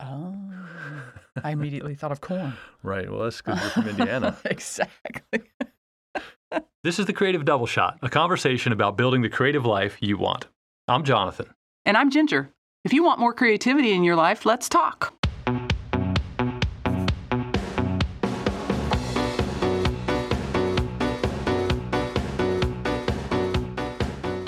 Oh, 0.00 0.34
I 1.44 1.50
immediately 1.50 1.94
thought 1.94 2.12
of 2.12 2.20
corn. 2.20 2.54
Right. 2.82 3.10
Well, 3.10 3.24
that's 3.24 3.40
because 3.40 3.60
you're 3.60 3.70
from 3.70 3.88
Indiana. 4.00 4.36
exactly. 4.44 5.42
This 6.84 7.00
is 7.00 7.06
the 7.06 7.12
Creative 7.12 7.44
Double 7.44 7.66
Shot, 7.66 7.98
a 8.00 8.08
conversation 8.08 8.70
about 8.70 8.96
building 8.96 9.20
the 9.20 9.28
creative 9.28 9.66
life 9.66 9.96
you 10.00 10.16
want. 10.16 10.46
I'm 10.86 11.02
Jonathan. 11.02 11.46
And 11.84 11.96
I'm 11.96 12.10
Ginger. 12.10 12.50
If 12.84 12.92
you 12.92 13.02
want 13.02 13.18
more 13.18 13.34
creativity 13.34 13.92
in 13.92 14.04
your 14.04 14.14
life, 14.14 14.46
let's 14.46 14.68
talk. 14.68 15.12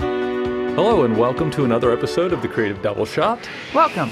Hello, 0.01 1.05
and 1.05 1.19
welcome 1.19 1.51
to 1.51 1.65
another 1.65 1.93
episode 1.93 2.33
of 2.33 2.41
the 2.41 2.49
Creative 2.49 2.81
Double 2.81 3.05
Shot. 3.05 3.49
Welcome. 3.75 4.11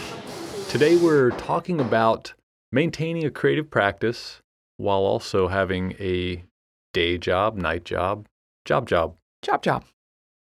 Today, 0.76 0.96
we're 0.96 1.30
talking 1.30 1.80
about 1.80 2.34
maintaining 2.70 3.24
a 3.24 3.30
creative 3.30 3.70
practice 3.70 4.42
while 4.76 4.98
also 4.98 5.48
having 5.48 5.92
a 5.92 6.44
day 6.92 7.16
job, 7.16 7.56
night 7.56 7.86
job, 7.86 8.26
job 8.66 8.86
job. 8.86 9.16
Job, 9.40 9.62
job. 9.62 9.86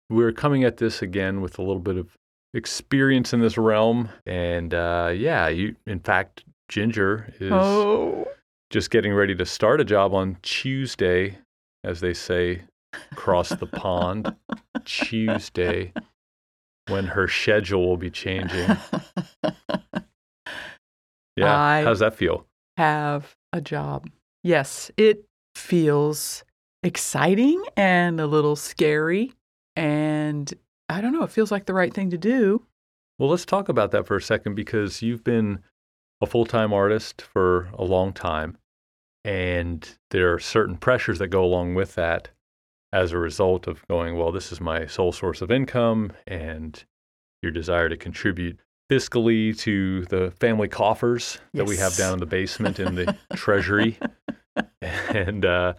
We're 0.08 0.32
coming 0.32 0.64
at 0.64 0.78
this 0.78 1.02
again 1.02 1.42
with 1.42 1.58
a 1.58 1.64
little 1.64 1.82
bit 1.82 1.98
of 1.98 2.16
experience 2.54 3.34
in 3.34 3.40
this 3.40 3.58
realm. 3.58 4.10
And 4.28 4.72
uh, 4.72 5.14
yeah, 5.16 5.48
you, 5.48 5.76
in 5.88 6.00
fact, 6.00 6.44
Ginger 6.68 7.34
is 7.40 7.52
Oh, 7.52 8.28
just 8.70 8.92
getting 8.92 9.16
ready 9.16 9.34
to 9.34 9.48
start 9.48 9.82
a 9.82 9.84
job 9.84 10.14
on 10.14 10.38
Tuesday, 10.44 11.40
as 11.84 12.02
they 12.02 12.14
say 12.14 12.62
across 13.12 13.50
the 13.50 13.66
pond. 13.66 14.36
Tuesday, 14.86 15.92
when 16.88 17.08
her 17.08 17.28
schedule 17.28 17.88
will 17.88 17.98
be 17.98 18.12
changing. 18.12 18.78
Yeah. 21.40 21.58
I- 21.58 21.84
How's 21.84 22.00
that 22.00 22.16
feel? 22.16 22.46
have 22.78 23.36
a 23.52 23.60
job. 23.60 24.10
Yes, 24.44 24.90
it 24.96 25.26
feels 25.56 26.46
exciting 26.84 27.62
and 27.76 28.20
a 28.22 28.26
little 28.28 28.56
scary. 28.56 29.34
And 29.76 30.54
I 30.88 31.02
don't 31.02 31.12
know, 31.14 31.24
it 31.24 31.32
feels 31.32 31.52
like 31.52 31.66
the 31.66 31.74
right 31.74 31.94
thing 31.94 32.10
to 32.12 32.18
do. 32.18 32.66
Well, 33.18 33.30
let's 33.30 33.46
talk 33.46 33.68
about 33.68 33.92
that 33.92 34.08
for 34.08 34.16
a 34.16 34.22
second 34.22 34.56
because 34.56 35.02
you've 35.02 35.26
been 35.26 35.60
a 36.22 36.26
full 36.26 36.46
time 36.46 36.72
artist 36.72 37.22
for 37.22 37.70
a 37.74 37.84
long 37.84 38.14
time. 38.14 38.58
And 39.26 39.88
there 40.12 40.34
are 40.34 40.40
certain 40.40 40.78
pressures 40.78 41.20
that 41.20 41.28
go 41.28 41.44
along 41.44 41.76
with 41.76 41.96
that 41.96 42.30
as 42.94 43.12
a 43.12 43.18
result 43.18 43.68
of 43.68 43.86
going, 43.88 44.18
well, 44.18 44.32
this 44.32 44.52
is 44.54 44.62
my 44.62 44.86
sole 44.86 45.12
source 45.12 45.42
of 45.42 45.52
income 45.52 46.14
and 46.26 46.82
your 47.44 47.52
desire 47.52 47.90
to 47.90 47.98
contribute 47.98 48.58
fiscally 48.90 49.58
to 49.60 50.06
the 50.06 50.32
family 50.40 50.68
coffers 50.68 51.40
that 51.54 51.66
we 51.66 51.78
have 51.78 51.96
down 51.96 52.14
in 52.14 52.20
the 52.20 52.26
basement 52.26 52.80
in 52.80 52.96
the 52.96 53.16
treasury. 53.36 53.98
And, 54.82 55.46
uh, 55.46 55.74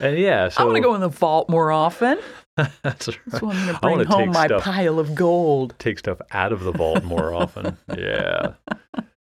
and 0.00 0.18
yeah, 0.18 0.48
so 0.48 0.62
I 0.62 0.64
want 0.64 0.76
to 0.76 0.82
go 0.82 0.94
in 0.94 1.00
the 1.00 1.08
vault 1.08 1.48
more 1.48 1.70
often. 1.72 2.18
that's 2.82 3.08
right. 3.08 3.42
When 3.42 3.56
I'm 3.56 3.80
going 3.80 3.98
to 3.98 4.04
bring 4.04 4.06
home 4.06 4.30
my 4.30 4.46
stuff- 4.46 4.62
pile 4.62 4.98
of 4.98 5.14
gold. 5.14 5.74
take 5.78 5.98
stuff 5.98 6.20
out 6.32 6.52
of 6.52 6.60
the 6.64 6.72
vault 6.72 7.04
more 7.04 7.32
often. 7.34 7.76
Yeah. 7.96 8.54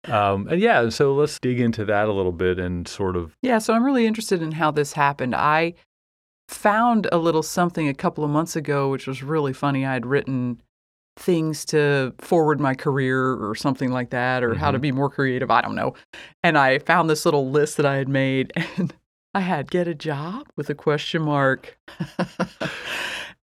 Um, 0.06 0.50
and 0.50 0.60
yeah, 0.60 0.90
so 0.90 1.14
let's 1.14 1.40
dig 1.40 1.62
into 1.62 1.86
that 1.86 2.10
a 2.10 2.12
little 2.12 2.34
bit 2.34 2.60
and 2.60 2.86
sort 2.88 3.16
of 3.16 3.38
Yeah, 3.42 3.60
so 3.60 3.74
I'm 3.74 3.86
really 3.86 4.06
interested 4.06 4.42
in 4.42 4.52
how 4.52 4.70
this 4.70 4.92
happened. 4.94 5.34
I 5.34 5.76
found 6.50 7.08
a 7.14 7.18
little 7.18 7.42
something 7.42 7.88
a 7.88 7.94
couple 7.94 8.26
of 8.26 8.30
months 8.30 8.58
ago, 8.58 8.90
which 8.90 9.08
was 9.08 9.24
really 9.24 9.54
funny. 9.54 9.86
I 9.86 9.94
had 9.94 10.06
written 10.06 10.62
things 11.16 11.64
to 11.66 12.14
forward 12.18 12.60
my 12.60 12.74
career 12.74 13.34
or 13.34 13.54
something 13.56 13.92
like 13.92 14.10
that, 14.10 14.44
or 14.44 14.56
how 14.56 14.72
to 14.72 14.80
Mhm. 14.80 14.82
be 14.82 14.92
more 14.92 15.10
creative. 15.10 15.52
I 15.52 15.62
don't 15.62 15.76
know. 15.76 15.94
And 16.44 16.58
I 16.58 16.80
found 16.80 17.10
this 17.10 17.26
little 17.26 17.50
list 17.50 17.78
that 17.78 17.86
I 17.86 17.98
had 17.98 18.10
made, 18.10 18.52
and 18.78 18.94
I 19.34 19.42
had 19.42 19.70
get 19.72 19.88
a 19.88 19.94
job 19.96 20.48
with 20.58 20.70
a 20.70 20.76
question 20.76 21.22
mark. 21.22 21.78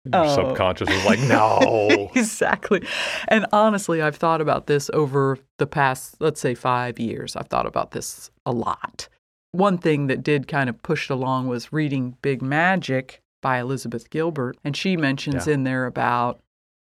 your 0.05 0.15
Oh. 0.25 0.35
subconscious 0.35 0.89
was 0.89 1.05
like, 1.05 1.19
no. 1.27 2.09
exactly. 2.15 2.83
And 3.27 3.45
honestly, 3.53 4.01
I've 4.01 4.15
thought 4.15 4.41
about 4.41 4.65
this 4.67 4.89
over 4.93 5.37
the 5.59 5.67
past, 5.67 6.15
let's 6.19 6.41
say, 6.41 6.55
five 6.55 6.99
years. 6.99 7.35
I've 7.35 7.47
thought 7.47 7.67
about 7.67 7.91
this 7.91 8.31
a 8.45 8.51
lot. 8.51 9.07
One 9.51 9.77
thing 9.77 10.07
that 10.07 10.23
did 10.23 10.47
kind 10.47 10.69
of 10.69 10.81
push 10.81 11.09
it 11.09 11.13
along 11.13 11.47
was 11.47 11.71
reading 11.71 12.17
Big 12.23 12.41
Magic 12.41 13.21
by 13.41 13.59
Elizabeth 13.59 14.09
Gilbert. 14.09 14.57
And 14.63 14.75
she 14.75 14.97
mentions 14.97 15.45
Yeah. 15.47 15.53
in 15.53 15.63
there 15.65 15.85
about 15.85 16.39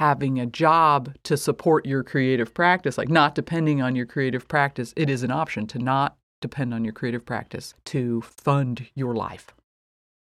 having 0.02 0.40
a 0.40 0.46
job 0.46 1.14
to 1.22 1.36
support 1.36 1.86
your 1.86 2.02
creative 2.02 2.52
practice, 2.52 2.98
like 2.98 3.08
not 3.08 3.36
depending 3.36 3.80
on 3.80 3.94
your 3.94 4.04
creative 4.04 4.48
practice. 4.48 4.92
It 4.96 5.08
is 5.08 5.22
an 5.22 5.30
option 5.30 5.64
to 5.68 5.78
not 5.78 6.16
depend 6.40 6.74
on 6.74 6.82
your 6.82 6.92
creative 6.92 7.24
practice 7.24 7.72
to 7.84 8.20
fund 8.22 8.88
your 8.96 9.14
life. 9.14 9.54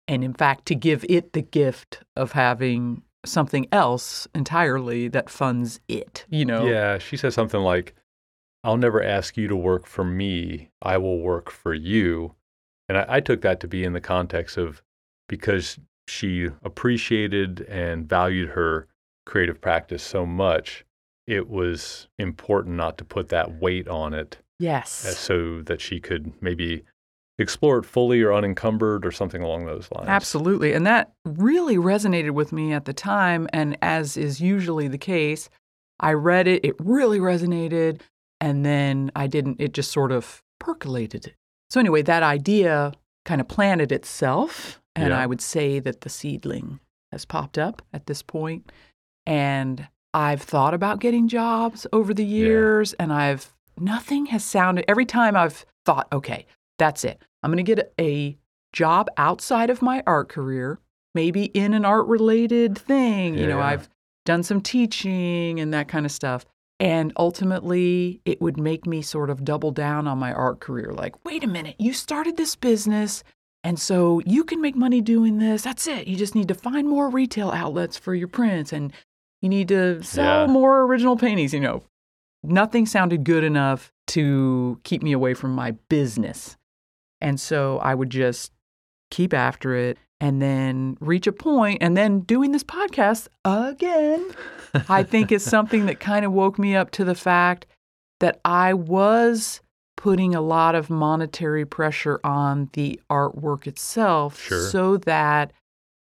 And 0.06 0.22
in 0.22 0.34
fact, 0.34 0.66
to 0.66 0.76
give 0.76 1.06
it 1.08 1.32
the 1.32 1.42
gift 1.42 2.04
of 2.18 2.34
having 2.34 3.04
something 3.26 3.66
else 3.72 4.28
entirely 4.36 5.08
that 5.08 5.30
funds 5.30 5.80
it, 5.88 6.26
you 6.30 6.44
know? 6.44 6.68
Yeah, 6.68 6.98
she 6.98 7.16
says 7.16 7.34
something 7.34 7.62
like, 7.62 7.96
I'll 8.66 8.76
never 8.76 9.02
ask 9.02 9.38
you 9.38 9.48
to 9.48 9.56
work 9.56 9.88
for 9.88 10.04
me. 10.04 10.72
I 10.82 10.98
will 10.98 11.22
work 11.22 11.50
for 11.50 11.74
you. 11.74 12.36
And 12.90 12.98
I, 12.98 13.06
I 13.08 13.20
took 13.22 13.40
that 13.44 13.62
to 13.62 13.70
be 13.70 13.86
in 13.86 13.94
the 13.94 14.02
context 14.02 14.58
of 14.58 14.82
because 15.30 15.80
she 16.10 16.50
appreciated 16.64 17.62
and 17.70 18.10
valued 18.10 18.50
her 18.50 18.90
creative 19.26 19.60
practice 19.62 20.04
so 20.04 20.26
much, 20.26 20.86
it 21.28 21.50
was 21.50 22.08
important 22.20 22.76
not 22.76 22.98
to 22.98 23.06
put 23.06 23.30
that 23.30 23.60
weight 23.62 23.88
on 23.88 24.14
it 24.14 24.38
Yes. 24.60 24.92
so 24.92 25.62
that 25.64 25.82
she 25.82 26.00
could 26.00 26.34
maybe 26.42 26.84
explore 27.40 27.80
it 27.80 27.86
fully 27.86 28.22
or 28.22 28.34
unencumbered 28.34 29.06
or 29.06 29.12
something 29.12 29.42
along 29.42 29.66
those 29.66 29.90
lines. 29.92 30.08
Absolutely. 30.08 30.74
And 30.74 30.86
that 30.86 31.12
really 31.26 31.78
resonated 31.78 32.32
with 32.32 32.52
me 32.52 32.74
at 32.74 32.86
the 32.86 32.94
time. 32.94 33.48
And 33.52 33.78
as 33.82 34.18
is 34.18 34.40
usually 34.40 34.88
the 34.88 34.98
case, 35.00 35.50
I 36.00 36.14
read 36.14 36.48
it, 36.48 36.64
it 36.64 36.76
really 36.80 37.20
resonated. 37.20 38.02
And 38.40 38.66
then 38.66 39.12
I 39.16 39.28
didn't, 39.28 39.60
it 39.60 39.74
just 39.74 39.92
sort 39.92 40.12
of 40.12 40.44
percolated. 40.60 41.34
So, 41.70 41.80
anyway, 41.80 42.02
that 42.04 42.24
idea 42.24 42.92
kind 43.26 43.42
of 43.42 43.48
planted 43.48 43.92
itself. 43.92 44.80
And 44.96 45.10
Yeah. 45.10 45.20
I 45.20 45.26
would 45.26 45.42
say 45.42 45.80
that 45.80 46.02
the 46.02 46.10
seedling 46.10 46.80
has 47.12 47.26
popped 47.26 47.58
up 47.58 47.82
at 47.94 48.06
this 48.06 48.22
point. 48.22 48.72
And 49.26 49.88
I've 50.14 50.42
thought 50.42 50.74
about 50.74 51.00
getting 51.00 51.28
jobs 51.28 51.88
over 51.92 52.14
the 52.14 52.26
years, 52.26 52.94
and 52.94 53.12
I've, 53.12 53.54
nothing 53.80 54.28
has 54.28 54.44
sounded, 54.44 54.86
every 54.88 55.06
time 55.06 55.36
I've 55.36 55.66
thought, 55.86 56.08
okay, 56.12 56.46
that's 56.78 57.04
it. 57.04 57.22
I'm 57.42 57.52
going 57.52 57.64
to 57.64 57.76
get 57.76 57.94
a 58.00 58.38
job 58.74 59.10
outside 59.18 59.70
of 59.70 59.82
my 59.82 60.04
art 60.06 60.30
career, 60.30 60.80
maybe 61.16 61.46
in 61.46 61.74
an 61.74 61.86
art 61.86 62.08
related 62.08 62.78
thing. 62.78 63.38
You 63.38 63.48
know, 63.48 63.60
I've 63.60 63.90
done 64.26 64.44
some 64.44 64.62
teaching 64.62 65.60
and 65.60 65.74
that 65.74 65.88
kind 65.88 66.06
of 66.06 66.12
stuff. 66.12 66.46
And 66.80 67.14
ultimately, 67.18 68.20
it 68.26 68.42
would 68.42 68.58
make 68.58 68.86
me 68.86 69.02
sort 69.02 69.30
of 69.30 69.46
double 69.46 69.72
down 69.72 70.08
on 70.08 70.18
my 70.18 70.34
art 70.34 70.60
career. 70.60 70.92
Like, 70.92 71.24
wait 71.24 71.44
a 71.44 71.48
minute, 71.48 71.76
you 71.80 71.94
started 71.94 72.36
this 72.36 72.56
business. 72.56 73.24
And 73.64 73.80
so 73.80 74.22
you 74.26 74.44
can 74.44 74.60
make 74.60 74.76
money 74.76 75.00
doing 75.00 75.38
this. 75.38 75.62
That's 75.62 75.88
it. 75.88 76.08
You 76.08 76.18
just 76.18 76.36
need 76.36 76.50
to 76.50 76.56
find 76.56 76.88
more 76.88 77.10
retail 77.10 77.52
outlets 77.52 77.98
for 77.98 78.14
your 78.14 78.28
prints 78.28 78.74
and 78.74 78.92
you 79.44 79.50
need 79.50 79.68
to 79.68 80.02
sell 80.02 80.48
Yeah. 80.48 80.52
more 80.52 80.82
original 80.84 81.16
paintings. 81.18 81.54
You 81.54 81.60
know, 81.60 81.84
nothing 82.42 82.86
sounded 82.88 83.24
good 83.24 83.44
enough 83.44 83.92
to 84.08 84.80
keep 84.84 85.04
me 85.04 85.12
away 85.12 85.34
from 85.36 85.52
my 85.52 85.72
business. 85.90 86.58
And 87.22 87.40
so 87.40 87.78
I 87.80 87.94
would 87.94 88.10
just 88.10 88.52
keep 89.12 89.34
after 89.34 89.76
it 89.76 89.98
and 90.20 90.42
then 90.42 90.98
reach 91.02 91.28
a 91.28 91.32
point 91.32 91.80
and 91.84 91.96
then 91.96 92.22
doing 92.22 92.52
this 92.52 92.64
podcast 92.64 93.28
again 93.46 94.26
i 94.90 95.04
think 95.04 95.32
is 95.32 95.44
something 95.56 95.86
that 95.86 96.00
kind 96.00 96.26
of 96.26 96.32
woke 96.32 96.58
me 96.58 96.76
up 96.76 96.90
to 96.90 97.04
the 97.06 97.14
fact 97.14 97.68
that 98.22 98.40
i 98.44 98.74
was 98.74 99.62
putting 99.98 100.34
a 100.34 100.42
lot 100.42 100.74
of 100.74 100.90
monetary 100.90 101.64
pressure 101.66 102.20
on 102.24 102.70
the 102.74 103.00
artwork 103.12 103.68
itself 103.68 104.40
Sure. 104.42 104.68
so 104.70 104.98
that 104.98 105.54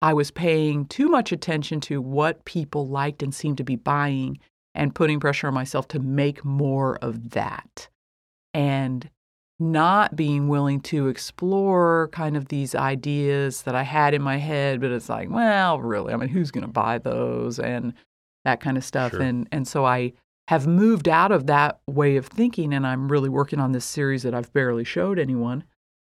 i 0.03 0.13
was 0.13 0.31
paying 0.31 0.85
too 0.87 1.09
much 1.09 1.33
attention 1.33 1.81
to 1.81 2.01
what 2.01 2.45
people 2.45 2.89
liked 2.89 3.23
and 3.23 3.35
seemed 3.35 3.57
to 3.57 3.65
be 3.65 3.77
buying 3.77 4.39
and 4.75 4.95
putting 4.95 5.21
pressure 5.21 5.49
on 5.49 5.55
myself 5.55 5.89
to 5.89 5.99
make 5.99 6.45
more 6.45 6.97
of 7.03 7.31
that 7.31 7.89
and 8.55 9.11
not 9.61 10.17
being 10.17 10.49
willing 10.49 10.81
to 10.81 11.09
explore 11.09 12.09
kind 12.13 12.37
of 12.37 12.49
these 12.49 12.75
ideas 12.75 13.63
that 13.63 13.75
I 13.75 13.83
had 13.83 14.15
in 14.15 14.23
my 14.23 14.39
head, 14.39 14.81
but 14.81 14.91
it's 14.91 15.11
like, 15.11 15.29
well, 15.29 15.79
really, 15.79 16.15
I 16.15 16.17
mean, 16.17 16.31
who's 16.31 16.51
going 16.51 16.67
to 16.67 16.73
buy 16.73 16.97
those 16.97 17.59
and 17.59 17.93
that 18.45 18.61
kind 18.61 18.79
of 18.79 18.85
stuff. 18.85 19.13
Sure. 19.13 19.21
And 19.21 19.47
and 19.53 19.69
so 19.69 19.85
I 19.85 20.15
have 20.49 20.67
moved 20.67 21.09
out 21.09 21.31
of 21.31 21.47
that 21.47 21.81
way 21.87 22.17
of 22.17 22.27
thinking, 22.27 22.73
and 22.73 22.87
I'm 22.87 23.13
really 23.13 23.29
working 23.29 23.61
on 23.61 23.73
this 23.73 23.85
series 23.85 24.23
that 24.23 24.35
I've 24.35 24.53
barely 24.55 24.83
showed 24.83 25.19
anyone, 25.19 25.65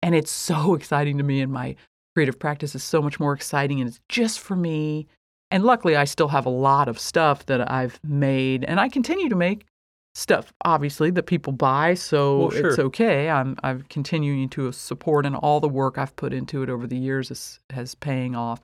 and 0.04 0.14
it's 0.14 0.32
so 0.32 0.74
exciting 0.76 1.18
to 1.18 1.24
me, 1.24 1.40
and 1.40 1.52
my 1.52 1.78
creative 2.18 2.40
practice 2.40 2.74
is 2.74 2.84
so 2.84 3.00
much 3.00 3.20
more 3.20 3.34
exciting, 3.34 3.80
and 3.80 3.88
it's 3.88 4.00
just 4.10 4.40
for 4.40 4.56
me. 4.56 5.06
And 5.52 5.64
luckily, 5.64 5.96
I 5.96 6.06
still 6.06 6.30
have 6.30 6.48
a 6.48 6.50
lot 6.50 6.88
of 6.88 6.98
stuff 6.98 7.46
that 7.46 7.70
I've 7.72 8.00
made, 8.04 8.64
and 8.64 8.80
I 8.80 8.90
continue 8.90 9.30
to 9.30 9.36
make 9.36 9.68
stuff 10.16 10.52
obviously 10.66 11.12
that 11.12 11.28
people 11.28 11.54
buy, 11.54 11.94
so 11.94 12.40
Well, 12.40 12.50
sure. 12.50 12.68
it's 12.70 12.80
okay. 12.80 13.30
I'm 13.30 13.56
I'm 13.62 13.84
continuing 13.84 14.50
to 14.50 14.72
support 14.72 15.28
and 15.28 15.36
all 15.36 15.60
the 15.60 15.70
work 15.70 16.00
I've 16.00 16.16
put 16.16 16.34
into 16.34 16.64
it 16.64 16.72
over 16.72 16.88
the 16.88 16.98
years 16.98 17.30
is 17.30 17.60
has 17.70 17.94
paying 17.94 18.36
off 18.36 18.62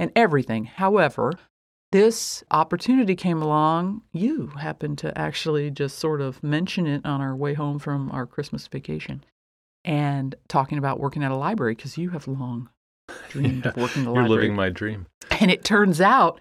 and 0.00 0.10
everything. 0.16 0.64
However, 0.64 1.34
this 1.92 2.42
opportunity 2.50 3.14
came 3.14 3.40
along. 3.40 4.02
You 4.12 4.48
happened 4.58 4.98
to 4.98 5.16
actually 5.16 5.70
just 5.70 5.96
sort 6.00 6.20
of 6.20 6.42
mention 6.42 6.88
it 6.88 7.06
on 7.06 7.20
our 7.20 7.36
way 7.36 7.54
home 7.54 7.78
from 7.78 8.10
our 8.10 8.26
Christmas 8.26 8.66
vacation 8.66 9.22
and 9.84 10.34
talking 10.48 10.76
about 10.76 10.98
working 10.98 11.22
at 11.22 11.30
a 11.30 11.36
library 11.36 11.76
because 11.76 11.96
you 11.96 12.10
have 12.10 12.26
long 12.26 12.68
dreamed 13.28 13.66
of 13.66 13.76
working 13.76 14.00
in 14.02 14.04
the 14.06 14.12
You're 14.12 14.22
library. 14.22 14.42
living 14.42 14.54
my 14.56 14.68
dream. 14.70 15.06
And 15.40 15.50
it 15.50 15.64
turns 15.64 16.00
out 16.00 16.40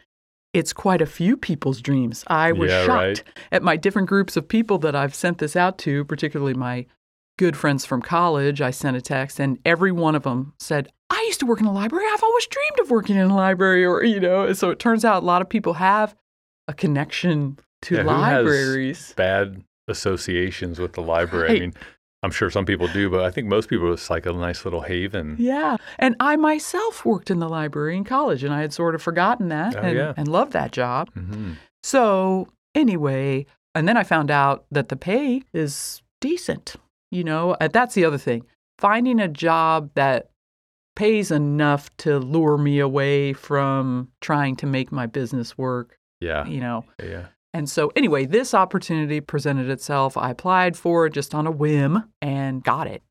it's 0.54 0.74
quite 0.74 1.01
a 1.01 1.06
few 1.06 1.38
people's 1.38 1.81
dreams. 1.81 2.24
I 2.27 2.51
was 2.51 2.71
Yeah, 2.71 2.86
shocked 2.86 2.98
right. 3.00 3.24
at 3.51 3.62
my 3.63 3.77
different 3.77 4.07
groups 4.10 4.36
of 4.36 4.48
people 4.48 4.77
that 4.80 4.95
I've 4.95 5.13
sent 5.13 5.38
this 5.38 5.56
out 5.56 5.77
to, 5.80 6.04
particularly 6.06 6.54
my 6.56 6.86
good 7.38 7.56
friends 7.56 7.86
from 7.86 8.01
college. 8.01 8.60
I 8.62 8.71
sent 8.71 8.98
a 8.98 9.01
text, 9.01 9.39
and 9.39 9.60
every 9.63 9.92
one 9.92 10.16
of 10.16 10.24
them 10.24 10.54
said, 10.60 10.89
I 11.12 11.24
used 11.27 11.39
to 11.42 11.45
work 11.45 11.60
in 11.60 11.66
a 11.68 11.71
library. 11.71 12.06
I've 12.12 12.24
always 12.24 12.48
dreamed 12.48 12.80
of 12.81 12.89
working 12.92 13.15
in 13.15 13.30
a 13.30 13.36
library, 13.36 13.86
or, 13.86 14.04
you 14.04 14.19
know. 14.19 14.51
So 14.54 14.69
it 14.72 14.80
turns 14.80 15.06
out 15.06 15.24
a 15.24 15.25
lot 15.25 15.42
of 15.42 15.50
people 15.50 15.74
have 15.74 16.15
a 16.68 16.74
connection 16.74 17.60
to 17.83 17.95
Yeah, 17.95 18.04
libraries. 18.04 19.13
Bad 19.15 19.63
associations 19.88 20.80
with 20.80 20.94
the 20.94 21.01
library. 21.01 21.48
Right. 21.50 21.57
I 21.57 21.60
mean, 21.60 21.74
I'm 22.21 22.31
sure 22.31 22.50
some 22.50 22.66
people 22.66 22.88
do, 22.89 23.10
but 23.10 23.24
I 23.24 23.31
think 23.31 23.48
most 23.48 23.69
people 23.69 23.94
it's 23.94 24.10
like 24.10 24.25
a 24.25 24.33
nice 24.33 24.66
little 24.66 24.81
haven. 24.81 25.36
Yeah. 25.39 25.77
And 25.98 26.16
I 26.19 26.36
myself 26.36 27.06
worked 27.06 27.31
in 27.31 27.39
the 27.39 27.48
library 27.48 27.95
in 27.95 28.04
college, 28.04 28.44
and 28.44 28.54
I 28.54 28.60
had 28.62 28.74
sort 28.74 28.94
of 28.95 29.01
forgotten 29.01 29.48
that 29.50 29.75
Oh, 29.75 29.80
and, 29.80 29.95
yeah. 29.98 30.13
and 30.18 30.27
loved 30.27 30.51
that 30.54 30.71
job. 30.71 31.10
hmm 31.13 31.54
So 31.83 32.48
anyway, 32.75 33.45
and 33.74 33.88
then 33.88 33.95
I 33.98 34.04
found 34.04 34.31
out 34.31 34.66
that 34.71 34.89
the 34.89 34.95
pay 34.98 35.44
is 35.54 36.01
decent. 36.19 36.75
You 37.12 37.24
know, 37.24 37.51
uh, 37.62 37.69
that's 37.69 37.95
the 37.95 38.04
other 38.06 38.18
thing. 38.18 38.44
Finding 38.77 39.19
a 39.19 39.27
job 39.27 39.89
that 39.95 40.30
pays 40.95 41.31
enough 41.31 41.89
to 41.98 42.19
lure 42.19 42.57
me 42.57 42.80
away 42.80 43.31
from 43.33 44.10
trying 44.19 44.56
to 44.57 44.65
make 44.68 44.92
my 44.92 45.06
business 45.06 45.57
work, 45.57 45.98
Yeah, 46.19 46.45
you 46.45 46.60
know. 46.60 46.83
yeah. 47.01 47.27
And 47.54 47.69
so 47.69 47.92
anyway, 47.96 48.25
this 48.25 48.54
opportunity 48.54 49.22
presented 49.22 49.69
itself. 49.69 50.16
I 50.18 50.30
applied 50.31 50.78
for 50.78 51.06
it 51.07 51.13
just 51.13 51.34
on 51.34 51.48
a 51.48 51.51
whim 51.51 52.04
and 52.22 52.63
got 52.63 52.88
it. 52.88 53.01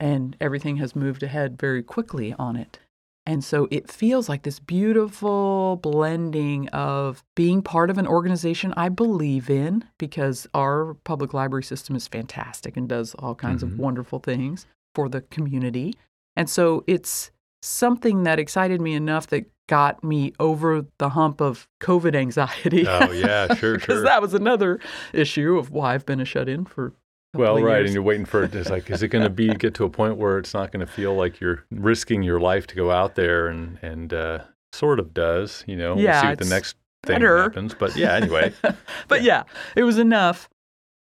And 0.00 0.36
everything 0.40 0.76
has 0.76 0.96
moved 0.96 1.22
ahead 1.22 1.58
very 1.58 1.82
quickly 1.82 2.34
on 2.38 2.56
it. 2.56 2.78
And 3.26 3.44
so 3.44 3.68
it 3.70 3.90
feels 3.90 4.28
like 4.28 4.42
this 4.42 4.58
beautiful 4.58 5.76
blending 5.82 6.68
of 6.70 7.22
being 7.36 7.60
part 7.62 7.90
of 7.90 7.98
an 7.98 8.06
organization 8.06 8.72
I 8.76 8.88
believe 8.88 9.50
in 9.50 9.84
because 9.98 10.46
our 10.54 10.94
public 11.04 11.34
library 11.34 11.62
system 11.64 11.94
is 11.94 12.08
fantastic 12.08 12.76
and 12.76 12.88
does 12.88 13.14
all 13.16 13.34
kinds 13.34 13.62
Mhm. 13.62 13.72
of 13.74 13.78
wonderful 13.78 14.18
things 14.18 14.66
for 14.94 15.08
the 15.10 15.20
community. 15.20 15.94
And 16.36 16.48
so 16.48 16.84
it's 16.86 17.30
something 17.62 18.22
that 18.24 18.38
excited 18.38 18.80
me 18.80 18.94
enough 18.94 19.28
that 19.28 19.46
got 19.68 20.02
me 20.02 20.32
over 20.40 20.84
the 20.98 21.10
hump 21.10 21.40
of 21.40 21.68
COVID 21.80 22.14
anxiety. 22.14 22.86
Oh, 22.88 23.12
yeah, 23.12 23.46
sure, 23.54 23.56
sure. 23.56 23.74
Because 23.78 23.96
sure. 23.96 24.02
that 24.02 24.22
was 24.22 24.34
another 24.34 24.80
issue 25.12 25.56
of 25.56 25.70
why 25.70 25.94
I've 25.94 26.06
been 26.06 26.20
a 26.20 26.24
shut 26.24 26.48
in 26.48 26.64
for. 26.64 26.92
Well, 27.34 27.62
right, 27.62 27.78
years. 27.78 27.90
and 27.90 27.94
you're 27.94 28.02
waiting 28.02 28.24
for 28.24 28.42
it. 28.42 28.54
It's 28.54 28.70
like, 28.70 28.90
is 28.90 29.02
it 29.02 29.08
going 29.08 29.22
to 29.24 29.30
be 29.30 29.48
get 29.54 29.74
to 29.74 29.84
a 29.84 29.90
point 29.90 30.16
where 30.16 30.38
it's 30.38 30.54
not 30.54 30.72
going 30.72 30.84
to 30.84 30.90
feel 30.90 31.14
like 31.14 31.40
you're 31.40 31.64
risking 31.70 32.22
your 32.22 32.40
life 32.40 32.66
to 32.68 32.74
go 32.74 32.90
out 32.90 33.14
there, 33.16 33.48
and 33.48 33.78
and 33.82 34.12
uh, 34.14 34.38
sort 34.72 34.98
of 34.98 35.12
does, 35.12 35.62
you 35.66 35.76
know? 35.76 35.96
Yeah, 35.98 36.12
we'll 36.12 36.20
see 36.22 36.28
what 36.28 36.38
the 36.38 36.44
next 36.46 36.76
thing 37.04 37.16
better. 37.16 37.42
happens. 37.42 37.74
But 37.74 37.96
yeah, 37.96 38.14
anyway, 38.14 38.54
but 39.08 39.22
yeah, 39.22 39.44
it 39.76 39.82
was 39.82 39.98
enough 39.98 40.48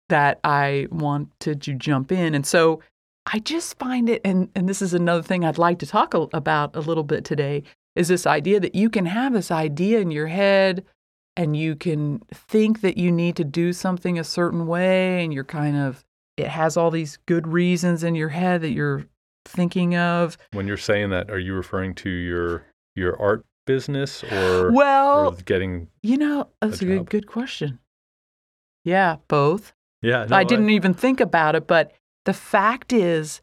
that 0.10 0.40
I 0.44 0.88
wanted 0.92 1.62
to 1.62 1.74
jump 1.74 2.12
in. 2.12 2.36
And 2.36 2.46
so 2.46 2.82
I 3.34 3.40
just 3.40 3.80
find 3.80 4.10
it, 4.10 4.22
and, 4.26 4.50
and 4.56 4.68
this 4.68 4.82
is 4.82 4.94
another 4.94 5.22
thing 5.22 5.46
I'd 5.46 5.58
like 5.58 5.80
to 5.80 5.86
talk 5.86 6.14
a, 6.14 6.28
about 6.34 6.76
a 6.76 6.82
little 6.82 7.04
bit 7.04 7.24
today, 7.24 7.64
is 7.96 8.08
this 8.08 8.28
idea 8.28 8.60
that 8.60 8.76
you 8.76 8.90
can 8.90 9.06
have 9.06 9.34
this 9.34 9.52
idea 9.52 10.00
in 10.00 10.12
your 10.12 10.28
head 10.28 10.86
and 11.38 11.56
you 11.56 11.76
can 11.76 12.20
think 12.34 12.82
that 12.82 12.98
you 12.98 13.12
need 13.12 13.38
to 13.38 13.46
do 13.46 13.72
something 13.72 14.20
a 14.20 14.24
certain 14.24 14.68
way, 14.68 15.24
and 15.24 15.34
you're 15.34 15.46
kind 15.46 15.78
of, 15.78 16.04
it 16.36 16.48
has 16.48 16.76
all 16.76 16.92
these 16.92 17.18
good 17.26 17.48
reasons 17.48 18.04
in 18.04 18.16
your 18.16 18.30
head 18.30 18.62
that 18.62 18.72
you're 18.72 19.06
thinking 19.46 19.96
of. 19.96 20.38
when 20.52 20.68
you're 20.68 20.78
saying 20.78 21.10
that, 21.12 21.32
are 21.32 21.40
you 21.40 21.54
referring 21.54 21.96
to 21.96 22.10
your 22.10 22.66
your 22.96 23.20
art 23.22 23.46
business 23.66 24.24
or, 24.26 24.72
Well, 24.74 25.28
or 25.28 25.32
getting? 25.46 25.88
you 26.04 26.18
know, 26.18 26.50
that's 26.60 26.82
a, 26.82 26.86
good, 26.86 27.10
good 27.10 27.28
question. 27.28 27.80
Yeah, 28.84 29.16
both. 29.30 29.74
Yeah, 30.02 30.26
no, 30.26 30.36
I 30.36 30.44
didn't 30.44 30.72
even 30.72 30.94
think 30.94 31.22
about 31.22 31.56
it, 31.56 31.66
but 31.66 31.94
the 32.26 32.34
fact 32.34 32.94
is 32.94 33.42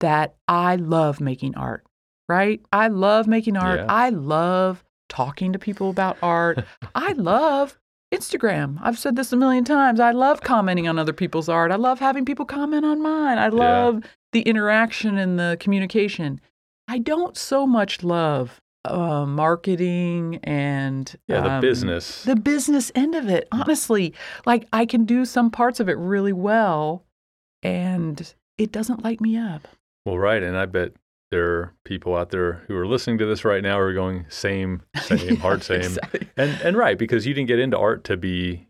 that 0.00 0.34
I 0.48 0.76
love 0.76 1.20
making 1.20 1.56
art, 1.56 1.86
right? 2.28 2.60
I 2.72 2.88
love 2.88 3.26
making 3.26 3.56
art. 3.56 3.80
Yeah. 3.80 3.86
I 3.88 4.10
love 4.10 4.84
talking 5.08 5.52
to 5.52 5.58
people 5.58 5.90
about 5.90 6.16
art. 6.22 6.64
I 6.94 7.12
love 7.12 7.78
Instagram. 8.12 8.78
I've 8.82 8.98
said 8.98 9.16
this 9.16 9.32
a 9.32 9.36
million 9.36 9.64
times. 9.64 10.00
I 10.00 10.12
love 10.12 10.40
commenting 10.40 10.88
on 10.88 10.98
other 10.98 11.12
people's 11.12 11.48
art. 11.48 11.72
I 11.72 11.76
love 11.76 11.98
having 11.98 12.24
people 12.24 12.44
comment 12.44 12.84
on 12.84 13.02
mine. 13.02 13.38
I 13.38 13.48
love 13.48 14.04
the 14.32 14.42
interaction 14.42 15.18
and 15.18 15.38
the 15.38 15.56
communication. 15.60 16.40
I 16.88 16.98
don't 16.98 17.36
so 17.36 17.66
much 17.66 18.02
love 18.02 18.60
uh, 18.84 19.24
marketing 19.24 20.40
and 20.44 21.16
yeah, 21.26 21.40
the 21.40 21.50
um, 21.52 21.60
business. 21.60 22.22
the 22.24 22.36
business 22.36 22.92
end 22.94 23.14
of 23.14 23.30
it 23.30 23.48
honestly 23.50 24.12
like 24.44 24.68
i 24.74 24.84
can 24.84 25.06
do 25.06 25.24
some 25.24 25.50
parts 25.50 25.80
of 25.80 25.88
it 25.88 25.96
really 25.96 26.34
well 26.34 27.02
and 27.64 28.34
it 28.58 28.70
doesn't 28.70 29.02
light 29.02 29.20
me 29.20 29.36
up 29.36 29.66
Well, 30.06 30.18
right, 30.18 30.42
and 30.42 30.56
I 30.56 30.66
bet 30.66 30.92
there 31.30 31.50
are 31.50 31.72
people 31.84 32.14
out 32.14 32.30
there 32.30 32.62
who 32.68 32.76
are 32.76 32.86
listening 32.86 33.18
to 33.18 33.26
this 33.26 33.44
right 33.44 33.62
now 33.62 33.76
who 33.78 33.82
are 33.82 33.92
going 33.94 34.26
same, 34.28 34.82
same, 35.02 35.36
hard 35.36 35.64
same, 35.64 35.80
Exactly. 35.80 36.28
and 36.36 36.52
and 36.62 36.76
right 36.76 36.96
because 36.98 37.26
you 37.26 37.34
didn't 37.34 37.48
get 37.48 37.58
into 37.58 37.76
art 37.78 38.04
to 38.04 38.16
be 38.16 38.68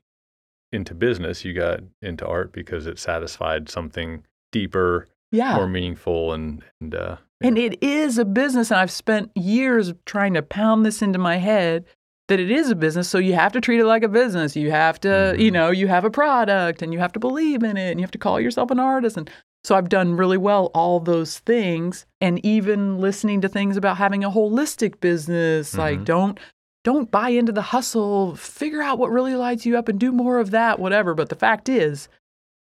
into 0.72 0.94
business. 0.94 1.44
You 1.44 1.52
got 1.52 1.80
into 2.00 2.26
art 2.26 2.52
because 2.52 2.86
it 2.86 2.98
satisfied 2.98 3.68
something 3.68 4.24
deeper, 4.50 5.08
yeah 5.30 5.56
more 5.56 5.68
meaningful, 5.68 6.32
and 6.32 6.62
and 6.80 6.94
uh, 6.94 7.16
and 7.42 7.58
it 7.58 7.82
is 7.82 8.16
a 8.16 8.24
business 8.24 8.70
and 8.70 8.80
i've 8.80 8.90
spent 8.90 9.30
years 9.36 9.92
trying 10.06 10.32
to 10.34 10.40
pound 10.42 10.86
this 10.86 11.02
into 11.02 11.18
my 11.18 11.36
head 11.36 11.84
that 12.28 12.40
it 12.40 12.50
is 12.50 12.70
a 12.70 12.74
business 12.74 13.08
so 13.08 13.18
you 13.18 13.34
have 13.34 13.52
to 13.52 13.60
treat 13.60 13.80
it 13.80 13.84
like 13.86 14.02
a 14.02 14.08
business. 14.08 14.56
You 14.56 14.70
have 14.70 14.98
to 15.00 15.34
you 15.38 15.50
Mhm. 15.50 15.54
know 15.54 15.70
you 15.70 15.88
have 15.88 16.04
a 16.04 16.10
product 16.10 16.80
and 16.82 16.92
you 16.92 16.98
have 16.98 17.12
to 17.12 17.20
believe 17.20 17.62
in 17.62 17.76
it 17.76 17.90
and 17.90 18.00
you 18.00 18.04
have 18.04 18.10
to 18.12 18.18
call 18.18 18.40
yourself 18.40 18.70
an 18.70 18.80
artist. 18.80 19.16
And 19.16 19.30
so 19.64 19.74
i've 19.76 19.88
done 19.88 20.16
really 20.16 20.36
well 20.38 20.70
all 20.74 21.00
those 21.00 21.38
things. 21.40 22.06
And 22.20 22.44
even 22.44 22.98
listening 22.98 23.40
to 23.42 23.48
things 23.48 23.76
about 23.76 23.96
having 23.98 24.24
a 24.24 24.30
holistic 24.30 25.00
business 25.00 25.76
like 25.76 26.00
Mhm. 26.00 26.04
don't 26.04 26.40
don't 26.84 27.10
buy 27.10 27.30
into 27.30 27.50
the 27.52 27.62
hustle 27.62 28.34
figure 28.36 28.82
out 28.82 28.98
what 28.98 29.10
really 29.10 29.34
lights 29.34 29.64
you 29.64 29.76
up 29.78 29.88
and 29.88 29.98
do 29.98 30.12
more 30.12 30.38
of 30.38 30.50
that 30.50 30.78
whatever. 30.78 31.14
But 31.14 31.28
the 31.30 31.34
fact 31.34 31.68
is 31.68 32.08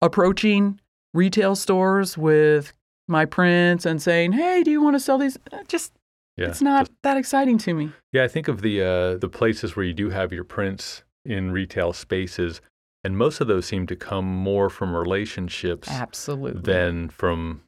approaching 0.03 0.81
retail 1.15 1.55
stores 1.57 2.19
with 2.19 2.73
my 3.09 3.25
prints 3.25 3.87
and 3.87 4.03
saying 4.03 4.33
hey 4.33 4.63
do 4.63 4.71
you 4.71 4.83
want 4.83 4.95
to 4.97 5.01
sell 5.01 5.17
these? 5.19 5.39
Just 5.69 5.93
yeah, 6.37 6.49
it's 6.49 6.63
not 6.63 6.87
just- 6.87 6.93
that 7.03 7.17
exciting 7.17 7.59
to 7.59 7.75
me 7.75 7.93
yeah. 8.13 8.25
I 8.25 8.29
think 8.29 8.49
of 8.49 8.63
the 8.63 8.83
uh, 8.83 9.17
the 9.19 9.29
places 9.29 9.77
where 9.77 9.85
you 9.85 9.93
do 9.95 10.11
have 10.11 10.33
your 10.33 10.45
prints 10.45 11.03
in 11.25 11.51
retail 11.51 11.93
spaces, 11.93 12.61
and 13.05 13.17
most 13.19 13.41
of 13.41 13.47
those 13.49 13.67
seem 13.67 13.87
to 13.89 13.97
come 13.97 14.25
more 14.25 14.71
from 14.71 14.95
relationships 14.95 15.89
absolutely 15.91 16.61
than 16.63 17.09
from 17.09 17.63